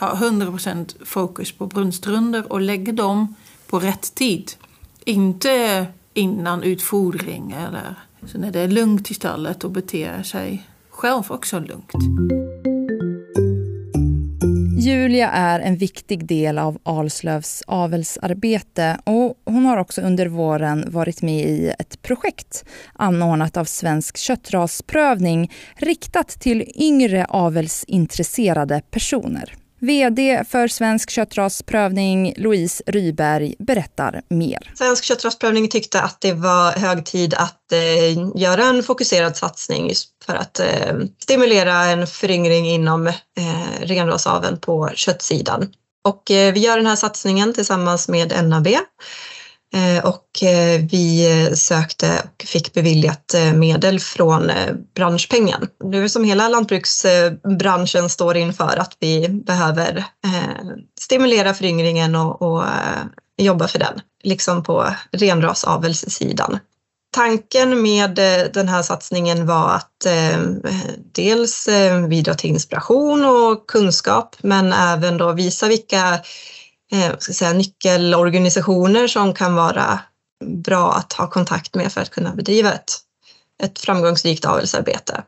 Ha 0.00 0.14
100% 0.14 1.04
fokus 1.04 1.52
på 1.52 1.66
brunstrunder 1.66 2.52
och 2.52 2.60
lägga 2.60 2.92
dem 2.92 3.34
på 3.66 3.78
rätt 3.78 4.14
tid. 4.14 4.52
Inte 5.04 5.86
innan 6.14 6.62
utfodring 6.62 7.52
eller 7.52 7.94
så 8.26 8.38
när 8.38 8.50
det 8.50 8.60
är 8.60 8.68
lugnt 8.68 9.10
i 9.10 9.14
stallet 9.14 9.64
och 9.64 9.70
beter 9.70 10.22
sig 10.22 10.66
själv 10.90 11.22
också 11.28 11.58
lugnt. 11.58 11.92
Julia 14.80 15.30
är 15.30 15.60
en 15.60 15.76
viktig 15.76 16.26
del 16.26 16.58
av 16.58 16.78
Alslövs 16.82 17.62
avelsarbete 17.66 18.98
och 19.04 19.34
hon 19.44 19.66
har 19.66 19.76
också 19.76 20.00
under 20.00 20.26
våren 20.26 20.84
varit 20.90 21.22
med 21.22 21.48
i 21.48 21.72
ett 21.78 22.02
projekt 22.02 22.64
anordnat 22.92 23.56
av 23.56 23.64
Svensk 23.64 24.16
köttrasprövning 24.16 25.52
riktat 25.76 26.28
till 26.28 26.72
yngre 26.76 27.24
avelsintresserade 27.24 28.82
personer. 28.90 29.54
VD 29.80 30.44
för 30.48 30.68
Svensk 30.68 31.10
köttrasprövning, 31.10 32.34
Louise 32.36 32.82
Ryberg, 32.86 33.54
berättar 33.58 34.22
mer. 34.28 34.72
Svensk 34.74 35.04
köttrasprövning 35.04 35.68
tyckte 35.68 36.00
att 36.00 36.20
det 36.20 36.32
var 36.32 36.72
hög 36.72 37.04
tid 37.04 37.34
att 37.34 37.72
eh, 37.72 38.40
göra 38.40 38.64
en 38.64 38.82
fokuserad 38.82 39.36
satsning 39.36 39.92
för 40.26 40.34
att 40.34 40.60
eh, 40.60 40.96
stimulera 41.22 41.84
en 41.84 42.06
föryngring 42.06 42.66
inom 42.66 43.06
eh, 43.06 43.14
renrasaveln 43.80 44.60
på 44.60 44.90
köttsidan. 44.94 45.68
Och 46.04 46.30
eh, 46.30 46.52
vi 46.54 46.60
gör 46.60 46.76
den 46.76 46.86
här 46.86 46.96
satsningen 46.96 47.54
tillsammans 47.54 48.08
med 48.08 48.44
NAB 48.44 48.66
Eh, 48.66 48.80
Eh, 49.74 50.04
och 50.04 50.42
eh, 50.42 50.80
vi 50.90 51.50
sökte 51.54 52.22
och 52.24 52.44
fick 52.46 52.72
beviljat 52.72 53.34
eh, 53.34 53.52
medel 53.52 54.00
från 54.00 54.50
branschpengen. 54.94 55.68
Nu 55.84 56.08
som 56.08 56.24
hela 56.24 56.48
lantbruksbranschen 56.48 58.08
står 58.08 58.36
inför 58.36 58.76
att 58.76 58.96
vi 59.00 59.28
behöver 59.28 60.04
stimulera 61.00 61.54
föryngringen 61.54 62.14
och, 62.14 62.42
och 62.42 62.64
jobba 63.36 63.68
för 63.68 63.78
den, 63.78 64.00
liksom 64.22 64.62
på 64.62 64.94
renrasavelssidan. 65.12 66.58
Tanken 67.10 67.82
med 67.82 68.14
den 68.54 68.68
här 68.68 68.82
satsningen 68.82 69.46
var 69.46 69.70
att 69.70 70.06
dels 71.14 71.68
bidra 72.08 72.34
till 72.34 72.50
inspiration 72.50 73.24
och 73.24 73.66
kunskap 73.66 74.36
men 74.42 74.72
även 74.72 75.16
då 75.18 75.32
visa 75.32 75.68
vilka 75.68 76.20
eh, 76.92 77.18
ska 77.18 77.32
säga, 77.32 77.52
nyckelorganisationer 77.52 79.08
som 79.08 79.34
kan 79.34 79.54
vara 79.54 80.00
bra 80.44 80.92
att 80.92 81.12
ha 81.12 81.30
kontakt 81.30 81.74
med 81.74 81.92
för 81.92 82.00
att 82.00 82.10
kunna 82.10 82.34
bedriva 82.34 82.72
ett, 82.72 82.92
ett 83.62 83.78
framgångsrikt 83.78 84.44
avelsarbete. 84.44 85.22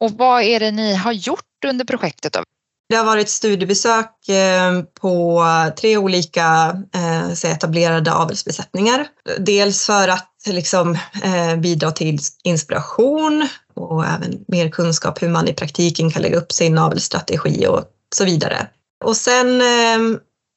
Och 0.00 0.10
vad 0.10 0.42
är 0.42 0.60
det 0.60 0.70
ni 0.70 0.94
har 0.94 1.12
gjort 1.12 1.64
under 1.66 1.84
projektet? 1.84 2.32
Då? 2.32 2.42
Det 2.88 2.96
har 2.96 3.04
varit 3.04 3.28
studiebesök 3.28 4.28
eh, 4.28 4.82
på 5.00 5.44
tre 5.80 5.96
olika 5.96 6.76
eh, 6.94 7.50
etablerade 7.50 8.12
avelsbesättningar. 8.12 9.06
Dels 9.38 9.86
för 9.86 10.08
att 10.08 10.32
liksom, 10.46 10.98
eh, 11.22 11.56
bidra 11.56 11.90
till 11.90 12.18
inspiration 12.44 13.48
och 13.74 14.06
även 14.06 14.44
mer 14.48 14.68
kunskap 14.68 15.22
hur 15.22 15.28
man 15.28 15.48
i 15.48 15.54
praktiken 15.54 16.10
kan 16.10 16.22
lägga 16.22 16.36
upp 16.36 16.52
sin 16.52 16.78
avelsstrategi 16.78 17.66
och 17.66 17.84
så 18.14 18.24
vidare. 18.24 18.66
Och 19.04 19.16
sen 19.16 19.62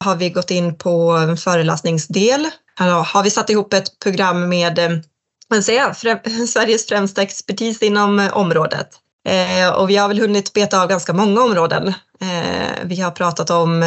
har 0.04 0.16
vi 0.16 0.30
gått 0.30 0.52
in 0.52 0.78
på 0.78 1.12
en 1.12 1.38
föreläsningsdel. 1.38 2.48
Har 3.06 3.24
vi 3.24 3.30
satt 3.30 3.50
ihop 3.50 3.74
ett 3.74 4.00
program 4.00 4.50
med 4.50 4.80
eh, 4.80 5.62
säga, 5.62 5.94
Sveriges 6.48 6.88
främsta 6.88 7.22
expertis 7.22 7.82
inom 7.82 8.20
eh, 8.20 8.38
området. 8.38 8.90
Eh, 9.28 9.70
och 9.70 9.90
vi 9.90 9.98
har 9.98 10.08
väl 10.08 10.20
hunnit 10.20 10.54
beta 10.54 10.82
av 10.82 10.90
ganska 10.90 11.14
många 11.14 11.42
områden. 11.42 11.88
Eh, 12.22 12.84
vi 12.84 13.02
har 13.02 13.12
pratat 13.12 13.50
om 13.50 13.84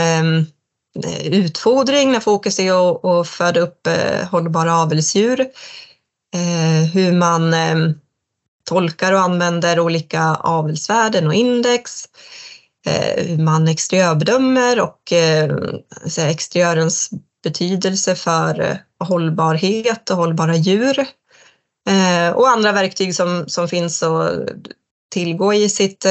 utfodring 1.24 2.12
när 2.12 2.20
fokus 2.20 2.58
är 2.58 3.20
att 3.20 3.28
föda 3.28 3.60
upp 3.60 3.88
hållbara 4.30 4.76
avelsdjur. 4.76 5.46
Hur 6.92 7.12
man 7.12 7.54
tolkar 8.64 9.12
och 9.12 9.20
använder 9.20 9.80
olika 9.80 10.34
avelsvärden 10.34 11.26
och 11.26 11.34
index 11.34 12.08
Eh, 12.08 12.57
Eh, 12.88 13.26
hur 13.26 13.38
man 13.38 13.68
exteriörbedömer 13.68 14.80
och 14.80 15.12
eh, 15.12 15.50
exteriörens 16.18 17.10
betydelse 17.44 18.14
för 18.14 18.60
eh, 18.60 19.06
hållbarhet 19.06 20.10
och 20.10 20.16
hållbara 20.16 20.56
djur. 20.56 20.98
Eh, 21.88 22.30
och 22.34 22.48
andra 22.48 22.72
verktyg 22.72 23.14
som, 23.14 23.44
som 23.48 23.68
finns 23.68 24.02
att 24.02 24.30
tillgå 25.12 25.54
i 25.54 25.68
sitt, 25.68 26.06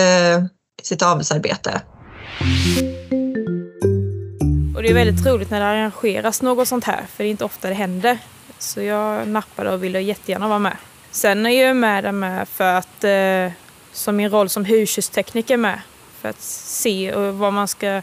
sitt 0.84 1.02
avelsarbete. 1.02 1.82
Och 4.76 4.84
det 4.84 4.90
är 4.90 4.94
väldigt 4.94 5.26
roligt 5.26 5.50
när 5.50 5.60
det 5.60 5.66
arrangeras 5.66 6.42
något 6.42 6.68
sånt 6.68 6.84
här, 6.84 7.06
för 7.16 7.24
det 7.24 7.30
är 7.30 7.32
inte 7.32 7.46
ofta 7.46 7.68
det 7.68 7.74
händer. 7.74 8.18
Så 8.60 8.82
jag 8.82 9.28
nappade 9.28 9.72
och 9.72 9.84
ville 9.84 10.02
jättegärna 10.02 10.48
vara 10.48 10.60
med. 10.60 10.78
Sen 11.12 11.46
är 11.46 11.66
jag 11.66 11.76
med 11.76 12.04
där 12.04 12.12
med 12.12 12.48
för 12.48 12.74
att, 12.74 13.06
som 13.92 14.16
min 14.16 14.30
roll 14.30 14.50
som 14.50 14.66
husdjurstekniker 14.66 15.58
med, 15.58 15.82
för 16.28 16.30
att 16.30 16.42
se 16.42 17.12
vad 17.16 17.54
man 17.54 17.68
ska 17.68 18.02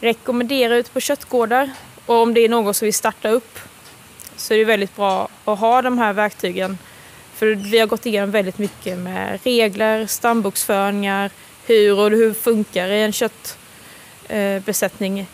rekommendera 0.00 0.76
ute 0.76 0.90
på 0.90 1.00
köttgårdar. 1.00 1.70
Och 2.06 2.14
om 2.14 2.34
det 2.34 2.40
är 2.40 2.48
någon 2.48 2.74
som 2.74 2.86
vill 2.86 2.94
starta 2.94 3.28
upp 3.28 3.58
så 4.36 4.54
är 4.54 4.58
det 4.58 4.64
väldigt 4.64 4.96
bra 4.96 5.28
att 5.44 5.58
ha 5.58 5.82
de 5.82 5.98
här 5.98 6.12
verktygen. 6.12 6.78
För 7.34 7.46
vi 7.46 7.78
har 7.78 7.86
gått 7.86 8.06
igenom 8.06 8.30
väldigt 8.30 8.58
mycket 8.58 8.98
med 8.98 9.40
regler, 9.44 10.06
stambokföringar, 10.06 11.30
hur 11.66 11.98
och 11.98 12.10
hur 12.10 12.34
funkar 12.34 12.88
i 12.88 13.02
en 13.02 13.12
köttbesättning 13.12 15.20
eh, 15.20 15.26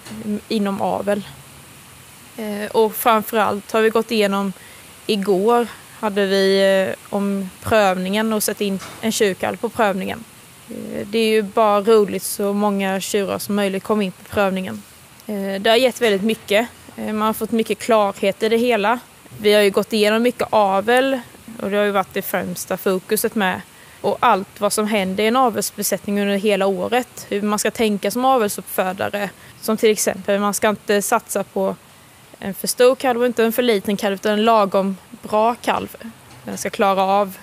inom 0.49 0.81
avel. 0.81 1.23
Eh, 2.37 2.71
och 2.71 2.95
framförallt 2.95 3.73
har 3.73 3.81
vi 3.81 3.91
gått 3.91 4.11
igenom, 4.11 4.53
igår 5.07 5.67
hade 6.01 6.27
vi 6.27 6.61
eh, 6.89 6.95
om 7.11 7.51
prövningen 7.63 8.33
och 8.33 8.43
satt 8.43 8.61
in 8.61 8.81
en 9.01 9.13
tjurkalv 9.13 9.57
på 9.57 9.69
prövningen. 9.69 10.25
Eh, 10.71 11.07
det 11.07 11.19
är 11.19 11.29
ju 11.29 11.43
bara 11.43 11.81
roligt 11.81 12.23
så 12.23 12.53
många 12.53 13.01
tjurar 13.01 13.39
som 13.39 13.55
möjligt 13.55 13.83
kom 13.83 14.03
in 14.03 14.13
på 14.13 14.25
prövningen. 14.25 14.83
Eh, 15.27 15.61
det 15.61 15.71
har 15.71 15.77
gett 15.77 16.01
väldigt 16.01 16.23
mycket. 16.23 16.69
Eh, 16.97 17.13
man 17.13 17.27
har 17.27 17.33
fått 17.33 17.53
mycket 17.53 17.79
klarhet 17.79 18.43
i 18.43 18.49
det 18.49 18.57
hela. 18.57 18.99
Vi 19.41 19.55
har 19.55 19.63
ju 19.63 19.71
gått 19.71 19.93
igenom 19.93 20.23
mycket 20.23 20.49
avel 20.51 21.21
och 21.63 21.71
det 21.71 21.77
har 21.77 21.85
ju 21.85 21.91
varit 21.91 22.15
det 22.15 22.23
främsta 22.23 22.77
fokuset 22.77 23.35
med. 23.35 23.61
Och 24.01 24.17
allt 24.21 24.61
vad 24.61 24.73
som 24.73 24.87
händer 24.87 25.25
i 25.25 25.27
en 25.27 25.37
avelsbesättning 25.37 26.21
under 26.21 26.37
hela 26.37 26.67
året. 26.67 27.27
Hur 27.29 27.43
man 27.43 27.59
ska 27.59 27.71
tänka 27.71 28.11
som 28.11 28.25
avelsuppfödare. 28.25 29.31
Som 29.61 29.77
till 29.77 29.91
exempel, 29.91 30.41
man 30.41 30.55
ska 30.55 30.69
inte 30.69 31.03
satsa 31.03 31.45
på 31.45 31.77
en 32.39 32.55
för 32.55 32.67
stor 32.67 32.95
kalv 32.95 33.21
och 33.21 33.27
inte 33.27 33.45
en 33.45 33.53
för 33.53 33.63
liten 33.63 33.97
kalv 33.97 34.15
utan 34.15 34.33
en 34.33 34.45
lagom 34.45 34.97
bra 35.23 35.55
kalv. 35.55 35.97
Den 36.45 36.59
ska 36.59 36.71
klara 36.71 37.03
av 37.03 37.39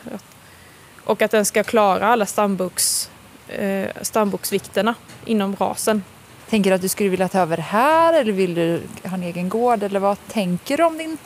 och 1.05 1.21
att 1.21 1.31
den 1.31 1.45
ska 1.45 1.63
klara 1.63 2.07
alla 2.07 2.25
stamboks, 2.25 3.09
eh, 3.47 3.89
stamboksvikterna 4.01 4.95
inom 5.25 5.55
rasen. 5.55 6.03
Tänker 6.49 6.69
du 6.69 6.75
att 6.75 6.81
du 6.81 6.89
skulle 6.89 7.09
vilja 7.09 7.27
ta 7.27 7.39
över 7.39 7.57
här 7.57 8.13
eller 8.13 8.31
vill 8.31 8.55
du 8.55 8.81
ha 9.03 9.13
en 9.13 9.23
egen 9.23 9.49
gård 9.49 9.83
eller 9.83 9.99
vad 9.99 10.17
tänker 10.27 10.77
du 10.77 10.83
om 10.83 10.97
din 10.97 11.17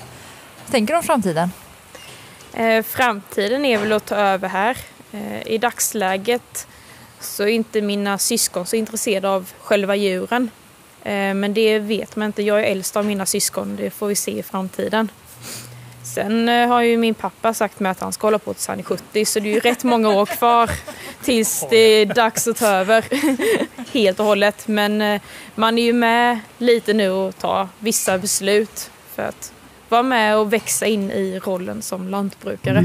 tänker 0.71 0.93
du 0.93 0.97
om 0.97 1.03
framtiden? 1.03 1.51
Eh, 2.53 2.84
framtiden 2.84 3.65
är 3.65 3.77
väl 3.77 3.91
att 3.91 4.05
ta 4.05 4.15
över 4.15 4.47
här. 4.47 4.77
Eh, 5.12 5.47
I 5.47 5.58
dagsläget 5.58 6.67
så 7.19 7.43
är 7.43 7.47
inte 7.47 7.82
mina 7.82 8.17
syskon 8.17 8.65
så 8.65 8.75
intresserade 8.75 9.29
av 9.29 9.51
själva 9.62 9.95
djuren. 9.95 10.49
Eh, 11.03 11.34
men 11.34 11.53
det 11.53 11.79
vet 11.79 12.15
man 12.15 12.25
inte. 12.25 12.43
Jag 12.43 12.60
är 12.60 12.63
äldst 12.63 12.97
av 12.97 13.05
mina 13.05 13.25
syskon. 13.25 13.75
Det 13.75 13.89
får 13.89 14.08
vi 14.08 14.15
se 14.15 14.39
i 14.39 14.43
framtiden. 14.43 15.12
Sen 16.13 16.49
eh, 16.49 16.67
har 16.67 16.81
ju 16.81 16.97
min 16.97 17.13
pappa 17.13 17.53
sagt 17.53 17.79
mig 17.79 17.91
att 17.91 17.99
han 17.99 18.13
ska 18.13 18.27
hålla 18.27 18.39
på 18.39 18.53
tills 18.53 18.67
han 18.67 18.79
är 18.79 18.83
70 18.83 19.25
så 19.25 19.39
det 19.39 19.49
är 19.49 19.53
ju 19.53 19.59
rätt 19.59 19.83
många 19.83 20.09
år 20.09 20.25
kvar 20.25 20.69
tills 21.23 21.65
det 21.69 21.77
är 21.77 22.05
dags 22.05 22.47
att 22.47 22.57
ta 22.57 22.67
över 22.67 23.05
helt 23.93 24.19
och 24.19 24.25
hållet. 24.25 24.67
Men 24.67 25.01
eh, 25.01 25.21
man 25.55 25.77
är 25.77 25.83
ju 25.83 25.93
med 25.93 26.39
lite 26.57 26.93
nu 26.93 27.09
och 27.09 27.37
ta 27.37 27.69
vissa 27.79 28.17
beslut 28.17 28.91
för 29.15 29.23
att 29.23 29.53
vara 29.89 30.03
med 30.03 30.37
och 30.37 30.53
växa 30.53 30.85
in 30.85 31.11
i 31.11 31.39
rollen 31.39 31.81
som 31.81 32.07
lantbrukare. 32.07 32.83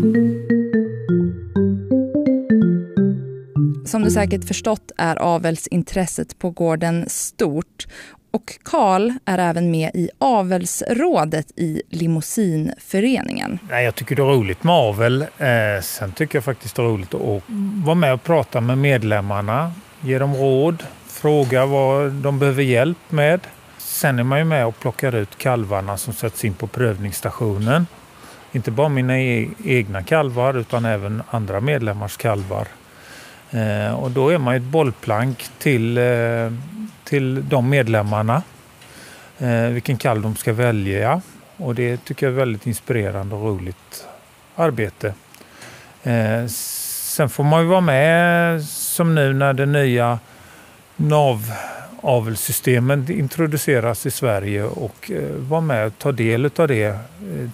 Som 3.86 4.02
du 4.02 4.10
säkert 4.10 4.44
förstått 4.44 4.92
är 4.96 5.16
avelsintresset 5.16 6.38
på 6.38 6.50
gården 6.50 7.08
stort 7.08 7.86
och 8.34 8.58
Karl 8.62 9.12
är 9.24 9.38
även 9.38 9.70
med 9.70 9.90
i 9.94 10.10
avelsrådet 10.18 11.46
i 11.56 11.82
Limousinföreningen. 11.90 13.58
Jag 13.70 13.94
tycker 13.94 14.16
det 14.16 14.22
är 14.22 14.26
roligt 14.26 14.64
med 14.64 14.74
avel. 14.74 15.22
Eh, 15.22 15.82
sen 15.82 16.12
tycker 16.12 16.36
jag 16.36 16.44
faktiskt 16.44 16.76
det 16.76 16.82
är 16.82 16.86
roligt 16.86 17.14
att 17.14 17.42
vara 17.84 17.94
med 17.94 18.14
och 18.14 18.22
prata 18.22 18.60
med 18.60 18.78
medlemmarna, 18.78 19.72
ge 20.00 20.18
dem 20.18 20.34
råd, 20.34 20.82
fråga 21.06 21.66
vad 21.66 22.12
de 22.12 22.38
behöver 22.38 22.62
hjälp 22.62 22.98
med. 23.08 23.40
Sen 23.78 24.18
är 24.18 24.22
man 24.22 24.38
ju 24.38 24.44
med 24.44 24.66
och 24.66 24.80
plockar 24.80 25.14
ut 25.14 25.38
kalvarna 25.38 25.96
som 25.96 26.14
sätts 26.14 26.44
in 26.44 26.54
på 26.54 26.66
prövningsstationen. 26.66 27.86
Inte 28.52 28.70
bara 28.70 28.88
mina 28.88 29.20
e-, 29.20 29.48
egna 29.64 30.02
kalvar 30.02 30.54
utan 30.54 30.84
även 30.84 31.22
andra 31.30 31.60
medlemmars 31.60 32.16
kalvar. 32.16 32.68
Eh, 33.50 33.94
och 33.94 34.10
då 34.10 34.28
är 34.28 34.38
man 34.38 34.54
ju 34.54 34.58
ett 34.58 34.72
bollplank 34.72 35.46
till, 35.58 35.98
eh, 35.98 36.52
till 37.04 37.48
de 37.48 37.70
medlemmarna. 37.70 38.42
Eh, 39.38 39.66
vilken 39.66 39.96
kalv 39.96 40.22
de 40.22 40.36
ska 40.36 40.52
välja. 40.52 41.20
Och 41.56 41.74
det 41.74 42.04
tycker 42.04 42.26
jag 42.26 42.32
är 42.32 42.36
väldigt 42.36 42.66
inspirerande 42.66 43.34
och 43.34 43.42
roligt 43.42 44.06
arbete. 44.56 45.14
Eh, 46.02 46.46
sen 46.46 47.28
får 47.28 47.44
man 47.44 47.62
ju 47.62 47.68
vara 47.68 47.80
med 47.80 48.64
som 48.64 49.14
nu 49.14 49.32
när 49.32 49.52
det 49.52 49.66
nya 49.66 50.18
NAV-avelssystemet 50.96 53.10
introduceras 53.10 54.06
i 54.06 54.10
Sverige 54.10 54.64
och 54.64 55.10
eh, 55.10 55.34
vara 55.34 55.60
med 55.60 55.86
och 55.86 55.98
ta 55.98 56.12
del 56.12 56.50
av 56.56 56.68
det 56.68 56.74
i 56.74 56.84
eh, 56.84 56.94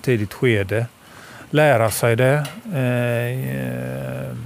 tidigt 0.02 0.34
skede. 0.34 0.86
Lära 1.50 1.90
sig 1.90 2.16
det 2.16 2.46
eh, 2.74 3.56
eh, 3.56 4.36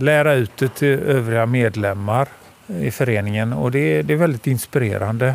lära 0.00 0.32
ut 0.32 0.56
det 0.56 0.68
till 0.68 0.88
övriga 0.88 1.46
medlemmar 1.46 2.28
i 2.80 2.90
föreningen 2.90 3.52
och 3.52 3.70
det, 3.70 4.02
det 4.02 4.12
är 4.12 4.18
väldigt 4.18 4.46
inspirerande. 4.46 5.34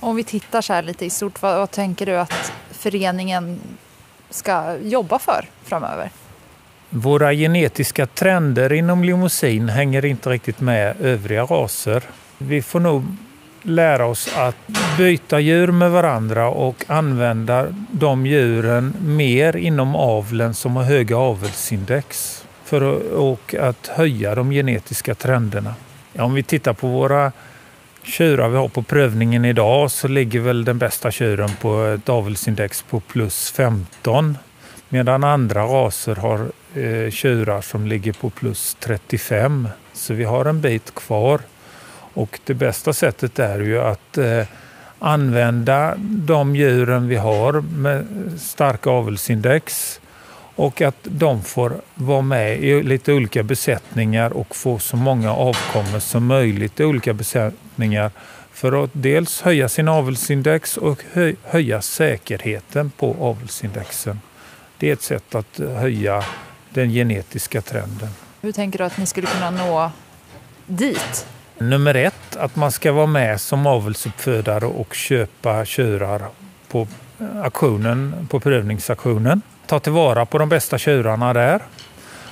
Om 0.00 0.16
vi 0.16 0.24
tittar 0.24 0.62
så 0.62 0.72
här 0.72 0.82
lite 0.82 1.04
i 1.04 1.10
stort, 1.10 1.42
vad, 1.42 1.58
vad 1.58 1.70
tänker 1.70 2.06
du 2.06 2.18
att 2.18 2.52
föreningen 2.70 3.60
ska 4.30 4.76
jobba 4.82 5.18
för 5.18 5.48
framöver? 5.64 6.10
Våra 6.90 7.32
genetiska 7.32 8.06
trender 8.06 8.72
inom 8.72 9.04
limousin 9.04 9.68
hänger 9.68 10.04
inte 10.04 10.30
riktigt 10.30 10.60
med 10.60 10.96
övriga 11.00 11.42
raser. 11.42 12.02
Vi 12.38 12.62
får 12.62 12.80
nog 12.80 13.04
lära 13.62 14.06
oss 14.06 14.28
att 14.36 14.56
byta 14.98 15.40
djur 15.40 15.72
med 15.72 15.90
varandra 15.90 16.48
och 16.48 16.84
använda 16.86 17.66
de 17.90 18.26
djuren 18.26 18.94
mer 19.00 19.56
inom 19.56 19.96
avlen 19.96 20.54
som 20.54 20.76
har 20.76 20.84
höga 20.84 21.16
avelsindex 21.16 22.44
för 22.64 22.96
att, 22.96 23.02
och 23.02 23.54
att 23.54 23.86
höja 23.86 24.34
de 24.34 24.50
genetiska 24.50 25.14
trenderna. 25.14 25.74
Ja, 26.18 26.24
om 26.24 26.34
vi 26.34 26.42
tittar 26.42 26.72
på 26.72 26.86
våra 26.86 27.32
tjurar 28.02 28.48
vi 28.48 28.56
har 28.56 28.68
på 28.68 28.82
prövningen 28.82 29.44
idag 29.44 29.90
så 29.90 30.08
ligger 30.08 30.40
väl 30.40 30.64
den 30.64 30.78
bästa 30.78 31.10
tjuren 31.10 31.50
på 31.60 31.84
ett 31.84 32.08
avelsindex 32.08 32.82
på 32.82 33.00
plus 33.00 33.50
15 33.50 34.38
medan 34.88 35.24
andra 35.24 35.62
raser 35.62 36.14
har 36.14 36.40
eh, 36.74 37.10
tjurar 37.10 37.60
som 37.60 37.86
ligger 37.86 38.12
på 38.12 38.30
plus 38.30 38.76
35. 38.80 39.68
Så 39.92 40.14
vi 40.14 40.24
har 40.24 40.44
en 40.44 40.60
bit 40.60 40.94
kvar. 40.94 41.40
Och 42.14 42.40
det 42.44 42.54
bästa 42.54 42.92
sättet 42.92 43.38
är 43.38 43.60
ju 43.60 43.80
att 43.80 44.18
eh, 44.18 44.42
använda 44.98 45.94
de 45.98 46.56
djuren 46.56 47.08
vi 47.08 47.16
har 47.16 47.52
med 47.60 48.06
starka 48.38 48.90
avelsindex 48.90 50.00
och 50.56 50.82
att 50.82 50.98
de 51.02 51.42
får 51.42 51.80
vara 51.94 52.22
med 52.22 52.58
i 52.58 52.82
lite 52.82 53.12
olika 53.12 53.42
besättningar 53.42 54.30
och 54.30 54.56
få 54.56 54.78
så 54.78 54.96
många 54.96 55.32
avkommor 55.32 55.98
som 55.98 56.26
möjligt 56.26 56.80
i 56.80 56.84
olika 56.84 57.14
besättningar 57.14 58.10
för 58.52 58.84
att 58.84 58.90
dels 58.92 59.40
höja 59.40 59.68
sin 59.68 59.88
avelsindex 59.88 60.76
och 60.76 61.02
höja 61.44 61.82
säkerheten 61.82 62.90
på 62.90 63.16
avelsindexen. 63.20 64.20
Det 64.78 64.88
är 64.88 64.92
ett 64.92 65.02
sätt 65.02 65.34
att 65.34 65.58
höja 65.58 66.24
den 66.70 66.90
genetiska 66.90 67.62
trenden. 67.62 68.08
Hur 68.40 68.52
tänker 68.52 68.78
du 68.78 68.84
att 68.84 68.98
ni 68.98 69.06
skulle 69.06 69.26
kunna 69.26 69.50
nå 69.50 69.90
dit? 70.66 71.26
Nummer 71.58 71.94
ett, 71.94 72.36
att 72.36 72.56
man 72.56 72.72
ska 72.72 72.92
vara 72.92 73.06
med 73.06 73.40
som 73.40 73.66
avelsuppfödare 73.66 74.66
och 74.66 74.94
köpa 74.94 75.64
tjurar 75.64 76.22
på 76.68 76.86
auktionen, 77.42 78.26
på 78.30 78.40
prövningsaktionen 78.40 79.42
ta 79.66 79.80
tillvara 79.80 80.26
på 80.26 80.38
de 80.38 80.48
bästa 80.48 80.78
tjurarna 80.78 81.32
där. 81.32 81.62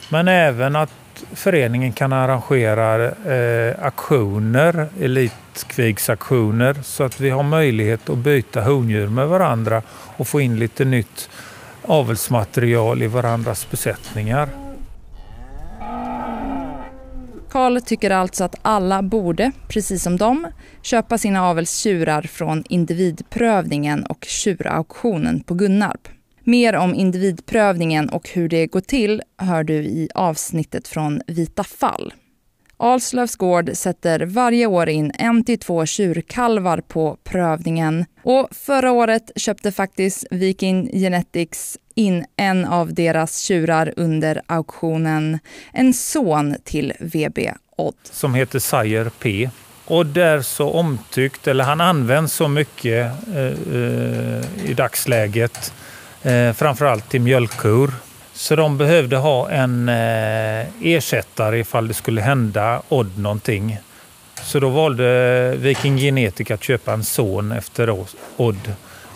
Men 0.09 0.28
även 0.28 0.76
att 0.76 0.91
föreningen 1.32 1.93
kan 1.93 2.12
arrangera 2.12 3.05
eh, 3.05 3.74
aktioner, 3.82 4.89
elitkvigsaktioner, 5.01 6.74
så 6.82 7.05
att 7.05 7.20
vi 7.20 7.30
har 7.30 7.43
möjlighet 7.43 8.11
att 8.11 8.18
byta 8.18 8.61
hondjur 8.61 9.09
med 9.09 9.28
varandra 9.28 9.82
och 10.16 10.28
få 10.28 10.41
in 10.41 10.59
lite 10.59 10.85
nytt 10.85 11.30
avelsmaterial 11.82 13.03
i 13.03 13.07
varandras 13.07 13.70
besättningar. 13.70 14.49
Karl 17.51 17.80
tycker 17.80 18.11
alltså 18.11 18.45
att 18.45 18.55
alla 18.62 19.03
borde, 19.03 19.53
precis 19.68 20.03
som 20.03 20.16
de, 20.16 20.47
köpa 20.82 21.18
sina 21.18 21.43
avelstjurar 21.43 22.22
från 22.22 22.64
individprövningen 22.68 24.05
och 24.05 24.24
tjurauktionen 24.24 25.41
på 25.41 25.55
Gunnarp. 25.55 26.09
Mer 26.45 26.74
om 26.74 26.95
individprövningen 26.95 28.09
och 28.09 28.28
hur 28.28 28.49
det 28.49 28.66
går 28.66 28.80
till 28.80 29.22
hör 29.38 29.64
du 29.64 29.74
i 29.74 30.09
avsnittet 30.14 30.88
från 30.88 31.20
Vita 31.26 31.64
fall. 31.64 32.12
Alslövs 32.76 33.36
gård 33.36 33.70
sätter 33.74 34.20
varje 34.20 34.66
år 34.66 34.88
in 34.88 35.12
en 35.14 35.45
till 35.45 35.59
två 35.59 35.86
tjurkalvar 35.86 36.80
på 36.80 37.18
prövningen. 37.24 38.05
Och 38.22 38.49
förra 38.51 38.92
året 38.92 39.30
köpte 39.36 39.72
faktiskt 39.72 40.26
Viking 40.30 40.90
Genetics 40.92 41.78
in 41.95 42.24
en 42.36 42.64
av 42.64 42.95
deras 42.95 43.38
tjurar 43.38 43.95
under 43.97 44.42
auktionen. 44.47 45.38
En 45.72 45.95
son 45.95 46.57
till 46.64 46.92
VB 47.01 47.53
Odd. 47.76 47.95
Som 48.03 48.34
heter 48.34 48.59
Sire 48.59 49.11
P. 49.18 49.51
och 49.84 50.07
där 50.07 50.42
så 50.42 50.70
omtyckt, 50.70 51.47
eller 51.47 51.64
han 51.64 51.80
används 51.80 52.34
så 52.34 52.49
mycket 52.49 53.12
eh, 53.34 53.45
eh, 53.45 54.70
i 54.70 54.74
dagsläget, 54.76 55.72
eh, 56.25 56.53
framförallt 56.53 57.09
till 57.09 57.20
mjölkkor. 57.20 57.93
Så 58.33 58.57
de 58.57 58.79
behövde 58.79 59.16
ha 59.16 59.51
en 59.51 59.89
eh, 59.89 60.66
ersättare 60.83 61.59
ifall 61.59 61.89
det 61.89 61.95
skulle 61.95 62.20
hända 62.20 62.83
Odd 62.89 63.18
någonting. 63.18 63.79
Så 64.43 64.61
då 64.61 64.68
valde 64.68 65.57
Viking 65.57 65.99
Genetic 65.99 66.51
att 66.51 66.62
köpa 66.62 66.93
en 66.93 67.05
son 67.05 67.53
efter 67.53 68.07
Odd 68.37 68.72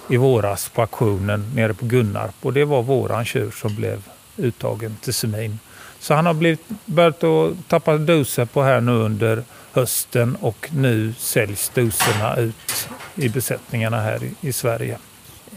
i 0.09 0.17
våras 0.17 0.69
på 0.69 0.81
auktionen 0.81 1.53
nere 1.55 1.75
på 1.75 1.87
Gunnarp. 1.87 2.35
Och 2.43 2.53
det 2.53 2.65
var 2.65 2.83
våran 2.83 3.25
tjur 3.25 3.51
som 3.51 3.77
blev 3.77 4.03
uttagen 4.37 4.97
till 5.01 5.15
semin. 5.15 5.59
Så 6.01 6.15
han 6.15 6.27
har 6.27 6.35
blivit, 6.35 6.69
börjat 6.85 7.25
att 7.25 7.69
tappa 7.69 7.97
doser 7.97 8.45
på 8.45 8.63
här 8.63 8.81
nu 8.81 8.93
under 8.93 9.43
hösten 9.73 10.37
och 10.41 10.69
nu 10.73 11.15
säljs 11.19 11.71
doserna 11.75 12.37
ut 12.37 12.89
i 13.15 13.29
besättningarna 13.29 14.01
här 14.01 14.25
i, 14.25 14.49
i 14.49 14.53
Sverige. 14.53 14.99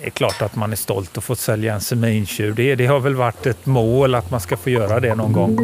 Det 0.02 0.08
är 0.08 0.12
klart 0.12 0.42
att 0.42 0.56
man 0.56 0.72
är 0.72 0.76
stolt 0.76 1.18
att 1.18 1.24
få 1.24 1.36
sälja 1.36 1.74
en 1.74 1.82
semintjur. 1.82 2.54
Det, 2.54 2.76
det 2.76 2.86
har 2.86 3.00
väl 3.00 3.16
varit 3.16 3.46
ett 3.46 3.66
mål 3.66 4.16
att 4.16 4.32
man 4.32 4.42
ska 4.42 4.58
få 4.58 4.70
göra 4.70 5.00
det 5.00 5.16
någon 5.16 5.34
gång. 5.34 5.58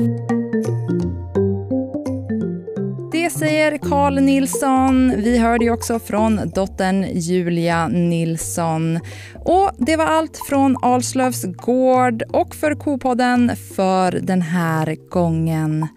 Säger 3.40 3.78
Carl 3.78 4.20
Nilsson. 4.22 5.14
Vi 5.18 5.38
hörde 5.38 5.66
ju 5.66 5.72
också 5.72 6.00
från 6.00 6.52
dottern 6.56 7.06
Julia 7.14 7.88
Nilsson. 7.88 9.00
Och 9.46 9.72
det 9.78 9.96
var 9.96 10.06
allt 10.06 10.38
från 10.50 10.78
Alslövs 10.82 11.44
gård 11.44 12.24
och 12.24 12.56
för 12.56 12.76
Kopodden 12.76 13.52
för 13.76 14.12
den 14.12 14.42
här 14.42 15.10
gången. 15.10 15.88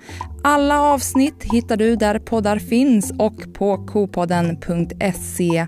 Alla 0.44 0.80
avsnitt 0.82 1.44
hittar 1.52 1.76
du 1.76 1.96
där 1.96 2.18
poddar 2.18 2.58
finns 2.58 3.12
och 3.18 3.54
på 3.54 3.86
kopodden.se. 3.86 5.66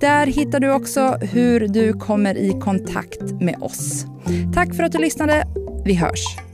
Där 0.00 0.26
hittar 0.26 0.60
du 0.60 0.72
också 0.72 1.18
hur 1.20 1.68
du 1.68 1.92
kommer 1.92 2.34
i 2.34 2.60
kontakt 2.60 3.40
med 3.40 3.56
oss. 3.62 4.06
Tack 4.54 4.74
för 4.74 4.82
att 4.82 4.92
du 4.92 4.98
lyssnade. 4.98 5.44
Vi 5.84 5.94
hörs. 5.94 6.51